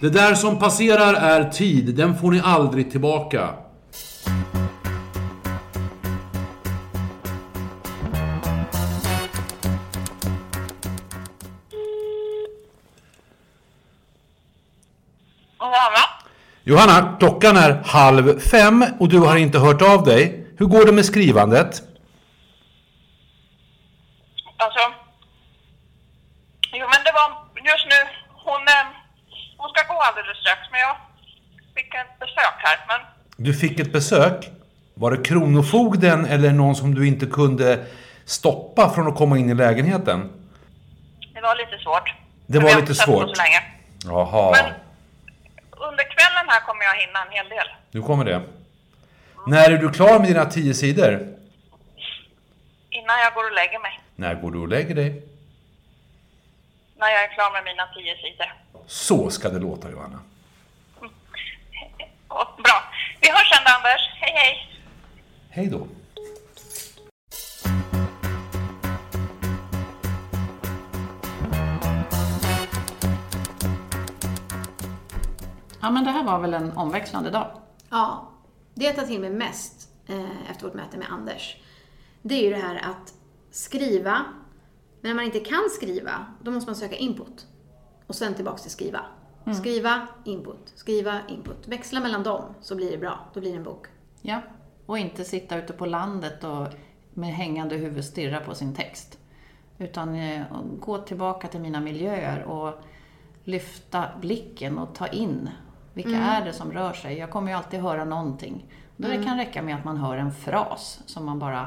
Det 0.00 0.08
där 0.10 0.34
som 0.34 0.58
passerar 0.58 1.14
är 1.14 1.44
tid, 1.50 1.94
den 1.94 2.18
får 2.18 2.30
ni 2.30 2.40
aldrig 2.44 2.90
tillbaka. 2.90 3.48
Johanna, 16.64 17.16
klockan 17.18 17.56
är 17.56 17.82
halv 17.84 18.40
fem 18.40 18.84
och 19.00 19.08
du 19.08 19.18
har 19.18 19.36
inte 19.36 19.58
hört 19.58 19.82
av 19.82 20.04
dig. 20.04 20.46
Hur 20.58 20.66
går 20.66 20.86
det 20.86 20.92
med 20.92 21.04
skrivandet? 21.04 21.82
Alltså, 24.56 24.80
jo 26.72 26.86
men 26.92 27.00
det 27.04 27.12
var 27.12 27.28
just 27.72 27.86
nu, 27.86 28.00
hon, 28.28 28.62
eh, 28.68 28.86
hon 29.56 29.70
ska 29.70 29.94
gå 29.94 30.00
alldeles 30.00 30.36
strax 30.38 30.60
men 30.70 30.80
jag 30.80 30.96
fick 31.74 31.94
ett 31.94 32.18
besök 32.20 32.56
här. 32.58 32.78
Men 32.88 33.00
Du 33.44 33.54
fick 33.54 33.80
ett 33.80 33.92
besök. 33.92 34.50
Var 34.94 35.10
det 35.10 35.22
Kronofogden 35.24 36.26
eller 36.26 36.50
någon 36.50 36.76
som 36.76 36.94
du 36.94 37.06
inte 37.06 37.26
kunde 37.26 37.84
stoppa 38.24 38.90
från 38.90 39.08
att 39.08 39.16
komma 39.16 39.38
in 39.38 39.50
i 39.50 39.54
lägenheten? 39.54 40.30
det 41.34 41.40
var 41.40 41.56
lite 41.56 41.82
svårt. 41.84 42.14
Det 42.46 42.58
var 42.58 42.80
lite 42.80 42.94
svårt. 42.94 43.36
Så 43.36 43.42
länge. 43.42 43.60
Jaha, 44.04 44.50
Men 44.50 44.72
under 45.88 46.04
kvällen 46.04 46.31
här 46.52 46.60
kommer 46.60 46.84
jag 46.84 46.94
hinna 46.94 47.18
en 47.26 47.32
hel 47.32 47.48
del. 47.48 47.68
nu 47.90 48.02
kommer 48.02 48.24
det. 48.24 48.42
När 49.46 49.70
är 49.70 49.78
du 49.78 49.90
klar 49.90 50.18
med 50.18 50.28
dina 50.28 50.44
tio 50.46 50.74
sidor? 50.74 51.12
Innan 52.90 53.18
jag 53.24 53.34
går 53.34 53.44
och 53.46 53.52
lägger 53.52 53.78
mig. 53.78 54.00
När 54.16 54.34
går 54.34 54.50
du 54.50 54.58
och 54.58 54.68
lägger 54.68 54.94
dig? 54.94 55.22
När 56.96 57.08
jag 57.10 57.24
är 57.24 57.34
klar 57.34 57.52
med 57.52 57.64
mina 57.64 57.86
tio 57.94 58.16
sidor. 58.16 58.52
Så 58.86 59.30
ska 59.30 59.48
det 59.48 59.58
låta, 59.58 59.90
Johanna. 59.90 60.18
Och, 62.28 62.48
bra. 62.64 62.78
Vi 63.20 63.28
hörs 63.30 63.48
sen 63.50 63.66
Anders. 63.76 64.00
Hej 64.20 64.32
hej! 64.34 64.80
Hej 65.50 65.66
då. 65.66 65.86
Ja, 75.82 75.90
men 75.90 76.04
det 76.04 76.10
här 76.10 76.24
var 76.24 76.38
väl 76.38 76.54
en 76.54 76.72
omväxlande 76.72 77.30
dag. 77.30 77.50
Ja, 77.90 78.28
det 78.74 78.84
jag 78.84 78.96
tar 78.96 79.02
till 79.02 79.20
mig 79.20 79.30
mest 79.30 79.88
eh, 80.06 80.50
efter 80.50 80.64
vårt 80.64 80.74
möte 80.74 80.96
med 80.96 81.06
Anders, 81.10 81.56
det 82.22 82.34
är 82.34 82.42
ju 82.42 82.50
det 82.50 82.66
här 82.66 82.76
att 82.76 83.14
skriva, 83.50 84.24
men 85.00 85.10
när 85.10 85.14
man 85.14 85.24
inte 85.24 85.40
kan 85.40 85.70
skriva, 85.70 86.26
då 86.42 86.50
måste 86.50 86.68
man 86.70 86.76
söka 86.76 86.96
input. 86.96 87.46
Och 88.06 88.14
sen 88.14 88.34
tillbaks 88.34 88.62
till 88.62 88.70
skriva. 88.70 89.00
Skriva, 89.58 90.06
input, 90.24 90.72
skriva, 90.74 91.20
input. 91.28 91.68
Växla 91.68 92.00
mellan 92.00 92.22
dem 92.22 92.42
så 92.60 92.76
blir 92.76 92.90
det 92.90 92.98
bra. 92.98 93.18
Då 93.34 93.40
blir 93.40 93.50
det 93.50 93.56
en 93.56 93.64
bok. 93.64 93.86
Ja, 94.20 94.40
och 94.86 94.98
inte 94.98 95.24
sitta 95.24 95.58
ute 95.58 95.72
på 95.72 95.86
landet 95.86 96.44
och 96.44 96.68
med 97.14 97.34
hängande 97.34 97.76
huvud 97.76 98.04
stirra 98.04 98.40
på 98.40 98.54
sin 98.54 98.74
text. 98.74 99.18
Utan 99.78 100.14
eh, 100.14 100.42
gå 100.80 100.98
tillbaka 100.98 101.48
till 101.48 101.60
mina 101.60 101.80
miljöer 101.80 102.44
och 102.44 102.74
lyfta 103.44 104.08
blicken 104.20 104.78
och 104.78 104.94
ta 104.94 105.06
in 105.06 105.50
vilka 105.94 106.10
Mm. 106.10 106.22
är 106.22 106.44
det 106.44 106.52
som 106.52 106.72
rör 106.72 106.92
sig. 106.92 107.18
Jag 107.18 107.30
kommer 107.30 107.50
ju 107.50 107.56
alltid 107.56 107.80
höra 107.80 108.04
någonting. 108.04 108.66
Då 108.96 109.08
det 109.08 109.14
Mm. 109.14 109.26
kan 109.26 109.36
räcka 109.36 109.62
med 109.62 109.76
att 109.76 109.84
man 109.84 109.96
hör 109.96 110.16
en 110.16 110.32
fras 110.32 111.00
som 111.06 111.24
man 111.26 111.38
bara 111.38 111.66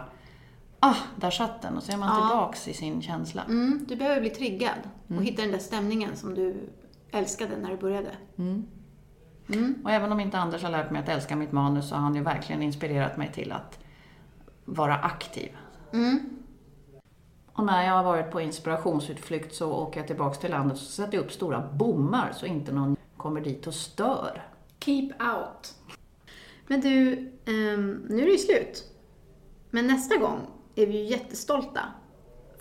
ah, 0.79 0.95
där 1.15 1.31
satt 1.31 1.61
den. 1.61 1.77
Och 1.77 1.83
så 1.83 1.91
är 1.91 1.97
man 1.97 2.09
Ja. 2.09 2.27
tillbaks 2.29 2.67
i 2.67 2.73
sin 2.73 3.01
känsla. 3.01 3.43
Mm, 3.43 3.85
du 3.87 3.95
behöver 3.95 4.21
bli 4.21 4.29
triggad 4.29 4.79
Mm. 5.07 5.17
och 5.19 5.25
hitta 5.25 5.41
den 5.41 5.51
där 5.51 5.59
stämningen 5.59 6.15
som 6.15 6.33
du 6.35 6.69
älskade 7.11 7.57
när 7.57 7.69
du 7.69 7.77
började. 7.77 8.09
Och 9.83 9.91
även 9.91 10.11
om 10.11 10.19
inte 10.19 10.37
Anders 10.39 10.63
har 10.63 10.69
lärt 10.69 10.91
mig 10.91 11.01
att 11.01 11.09
älska 11.09 11.35
mitt 11.35 11.51
manus 11.51 11.89
så 11.89 11.95
har 11.95 12.01
han 12.01 12.15
ju 12.15 12.21
verkligen 12.21 12.61
inspirerat 12.61 13.17
mig 13.17 13.31
till 13.33 13.51
att 13.51 13.79
vara 14.65 14.95
aktiv. 14.95 15.49
Och 17.53 17.63
när 17.65 17.85
jag 17.87 17.93
har 17.93 18.03
varit 18.03 18.31
på 18.31 18.41
inspirationsutflykt 18.41 19.55
så 19.55 19.73
åker 19.73 19.99
jag 19.99 20.07
tillbaks 20.07 20.37
till 20.39 20.51
landet 20.51 20.73
och 20.77 20.83
sätter 20.83 21.17
upp 21.17 21.31
stora 21.31 21.61
bommar 21.73 22.31
så 22.33 22.45
inte 22.45 22.71
någon 22.71 22.94
kommer 23.25 23.41
dit 23.41 23.67
och 23.67 23.73
stör. 23.73 24.43
Keep 24.79 25.09
out. 25.19 25.73
Men 26.67 26.81
du, 26.81 27.13
ehm, 27.45 28.05
nu 28.09 28.21
är 28.21 28.25
det 28.25 28.31
ju 28.31 28.37
slut. 28.37 28.83
Men 29.69 29.87
nästa 29.87 30.17
gång 30.17 30.39
är 30.75 30.87
vi 30.87 30.97
ju 30.97 31.03
jättestolta 31.03 31.79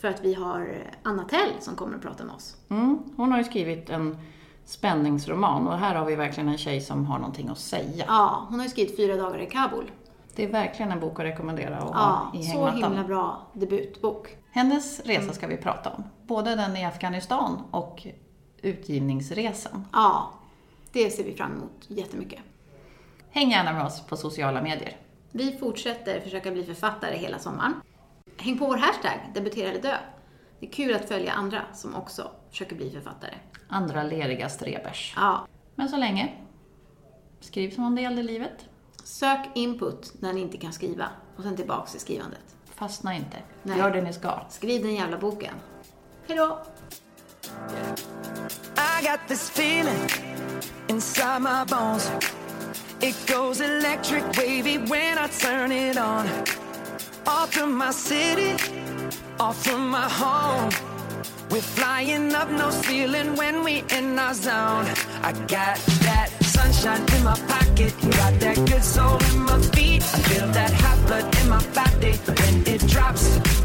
för 0.00 0.08
att 0.08 0.24
vi 0.24 0.34
har 0.34 0.92
Anna 1.02 1.24
Tell 1.24 1.50
som 1.60 1.76
kommer 1.76 1.96
att 1.96 2.02
prata 2.02 2.24
med 2.24 2.34
oss. 2.34 2.56
Mm, 2.70 2.98
hon 3.16 3.30
har 3.32 3.38
ju 3.38 3.44
skrivit 3.44 3.90
en 3.90 4.18
spänningsroman 4.64 5.68
och 5.68 5.78
här 5.78 5.94
har 5.94 6.04
vi 6.06 6.14
verkligen 6.14 6.48
en 6.48 6.58
tjej 6.58 6.80
som 6.80 7.06
har 7.06 7.18
någonting 7.18 7.48
att 7.48 7.58
säga. 7.58 8.04
Ja, 8.08 8.46
hon 8.48 8.58
har 8.58 8.64
ju 8.66 8.70
skrivit 8.70 8.96
Fyra 8.96 9.16
dagar 9.16 9.38
i 9.38 9.46
Kabul. 9.46 9.90
Det 10.36 10.44
är 10.44 10.52
verkligen 10.52 10.92
en 10.92 11.00
bok 11.00 11.20
att 11.20 11.26
rekommendera 11.26 11.76
att 11.76 11.90
Ja, 11.92 12.30
ha 12.32 12.40
i 12.40 12.42
så 12.42 12.50
hängmattan. 12.66 12.82
himla 12.92 13.04
bra 13.08 13.46
debutbok. 13.52 14.36
Hennes 14.50 15.00
resa 15.00 15.32
ska 15.32 15.46
vi 15.46 15.56
prata 15.56 15.90
om. 15.90 16.04
Både 16.26 16.56
den 16.56 16.76
i 16.76 16.84
Afghanistan 16.84 17.62
och 17.70 18.06
utgivningsresan. 18.62 19.84
Ja, 19.92 20.30
det 20.94 21.10
ser 21.10 21.24
vi 21.24 21.34
fram 21.34 21.52
emot 21.52 21.84
jättemycket. 21.88 22.40
Häng 23.30 23.50
gärna 23.50 23.72
med 23.72 23.84
oss 23.84 24.00
på 24.06 24.16
sociala 24.16 24.62
medier. 24.62 24.96
Vi 25.32 25.56
fortsätter 25.58 26.20
försöka 26.20 26.50
bli 26.50 26.64
författare 26.64 27.16
hela 27.16 27.38
sommaren. 27.38 27.74
Häng 28.38 28.58
på 28.58 28.66
vår 28.66 28.76
hashtag, 28.76 29.20
debutera 29.34 29.70
eller 29.70 29.82
dö. 29.82 29.96
Det 30.60 30.66
är 30.66 30.70
kul 30.72 30.94
att 30.94 31.08
följa 31.08 31.32
andra 31.32 31.62
som 31.74 31.94
också 31.94 32.30
försöker 32.50 32.76
bli 32.76 32.90
författare. 32.90 33.34
Andra 33.68 34.02
leriga 34.02 34.48
strebers. 34.48 35.12
Ja, 35.16 35.46
Men 35.74 35.88
så 35.88 35.96
länge, 35.96 36.32
skriv 37.40 37.70
som 37.70 37.84
om 37.84 37.94
det 37.94 38.02
gällde 38.02 38.22
livet. 38.22 38.68
sök 39.04 39.38
input 39.54 40.12
när 40.20 40.32
ni 40.32 40.40
inte 40.40 40.56
kan 40.56 40.72
skriva 40.72 41.08
och 41.36 41.42
sen 41.42 41.56
tillbaks 41.56 41.90
till 41.90 42.00
skrivandet. 42.00 42.56
Fastna 42.64 43.14
inte. 43.16 43.36
Nej. 43.62 43.78
Gör 43.78 43.90
det 43.90 44.02
ni 44.02 44.12
ska. 44.12 44.40
Skriv 44.48 44.82
den 44.82 44.94
jävla 44.94 45.18
boken. 45.18 45.54
Hejdå! 46.28 46.58
I 48.76 49.02
got 49.02 49.26
this 49.28 49.48
feeling 49.50 50.08
inside 50.88 51.40
my 51.42 51.64
bones. 51.64 52.10
It 53.00 53.14
goes 53.26 53.60
electric 53.60 54.24
wavy 54.36 54.78
when 54.78 55.18
I 55.18 55.28
turn 55.28 55.72
it 55.72 55.96
on. 55.96 56.26
Off 57.26 57.52
from 57.52 57.76
my 57.76 57.90
city, 57.90 58.52
off 59.38 59.62
from 59.64 59.88
my 59.88 60.08
home. 60.08 60.70
We're 61.50 61.60
flying 61.60 62.34
up 62.34 62.50
no 62.50 62.70
ceiling 62.70 63.36
when 63.36 63.62
we 63.62 63.84
in 63.90 64.18
our 64.18 64.34
zone. 64.34 64.86
I 65.22 65.32
got 65.46 65.76
that 66.06 66.30
sunshine 66.42 67.04
in 67.16 67.24
my 67.24 67.38
pocket, 67.46 67.92
got 68.00 68.40
that 68.40 68.56
good 68.56 68.82
soul 68.82 69.18
in 69.30 69.38
my 69.40 69.60
feet. 69.74 70.02
I 70.02 70.18
feel 70.28 70.48
that 70.48 70.72
hot 70.72 71.06
blood 71.06 71.36
in 71.40 71.48
my 71.48 71.64
body 71.72 72.12
when 72.38 72.66
it 72.66 72.86
drops. 72.88 73.63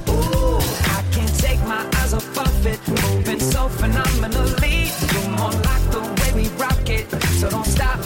It, 2.65 2.79
moving 2.87 3.39
so 3.39 3.69
phenomenally. 3.69 4.91
You're 5.13 5.29
more 5.37 5.51
like 5.51 5.85
the 5.91 5.99
way 5.99 6.31
we 6.35 6.49
rock 6.57 6.89
it, 6.89 7.09
so 7.39 7.49
don't 7.49 7.65
stop. 7.65 7.99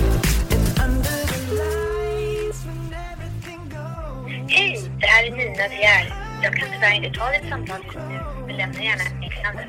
And 0.51 0.79
under 0.79 1.19
the 1.31 1.39
lights 1.59 2.65
when 2.65 2.93
everything 3.11 3.61
goes. 3.69 4.51
Hej, 4.51 4.91
det 4.99 5.07
här 5.07 5.23
är 5.23 5.31
Nina 5.31 5.67
Geer. 5.67 6.13
Jag 6.43 6.55
kan 6.55 6.67
tyvärr 6.73 6.93
inte 6.93 7.19
ta 7.19 7.31
ditt 7.31 7.49
samtal 7.49 7.81
just 7.85 7.97
nu, 8.09 8.19
men 8.47 8.57
lämna 8.57 8.83
gärna 8.83 9.03
ett 9.03 9.19
meddelande. 9.19 9.67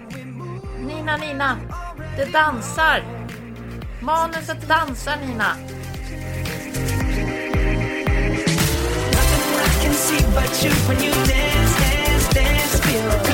Nina, 0.80 1.16
Nina! 1.16 1.58
Det 2.16 2.24
dansar! 2.24 3.02
Manuset 4.00 4.68
dansar, 4.68 5.16
Nina! 5.26 5.56
Nothing 9.12 9.54
I 9.54 9.84
can 9.84 9.94
see 9.94 10.24
but 10.34 10.64
you 10.64 10.70
when 10.88 11.04
you 11.04 11.12
dance, 11.12 11.78
dance, 11.78 12.34
dance. 12.34 12.80
Feel 12.82 13.33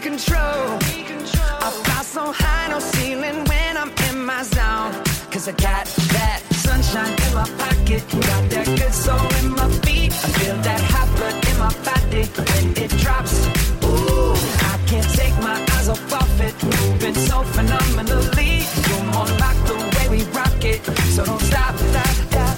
control. 0.00 0.78
I 1.60 1.70
fly 1.70 2.02
so 2.02 2.32
high, 2.32 2.68
no 2.68 2.78
ceiling 2.78 3.44
when 3.44 3.76
I'm 3.76 3.92
in 4.08 4.24
my 4.24 4.42
zone. 4.42 4.92
Cause 5.30 5.48
I 5.48 5.52
got 5.52 5.86
that 6.14 6.42
sunshine 6.52 7.14
in 7.26 7.34
my 7.34 7.48
pocket, 7.58 8.02
got 8.10 8.50
that 8.50 8.66
good 8.66 8.94
soul 8.94 9.26
in 9.40 9.50
my 9.50 9.68
feet. 9.84 10.12
I 10.12 10.28
feel 10.38 10.56
that 10.56 10.80
hot 10.92 11.08
blood 11.16 11.36
in 11.50 11.56
my 11.58 11.72
body 11.88 12.24
when 12.48 12.66
it 12.84 12.90
drops. 13.02 13.46
Ooh, 13.84 14.34
I 14.72 14.78
can't 14.86 15.10
take 15.14 15.36
my 15.42 15.56
eyes 15.74 15.88
off 15.88 16.12
of 16.12 16.40
it, 16.40 16.54
moving 16.62 17.14
so 17.14 17.42
phenomenally. 17.42 18.64
You're 18.88 19.06
more 19.14 19.30
like 19.44 19.60
the 19.66 19.76
way 19.94 20.06
we 20.16 20.22
rock 20.32 20.64
it, 20.64 20.84
so 21.14 21.24
don't 21.24 21.40
stop, 21.40 21.76
stop, 21.76 22.06
stop. 22.30 22.57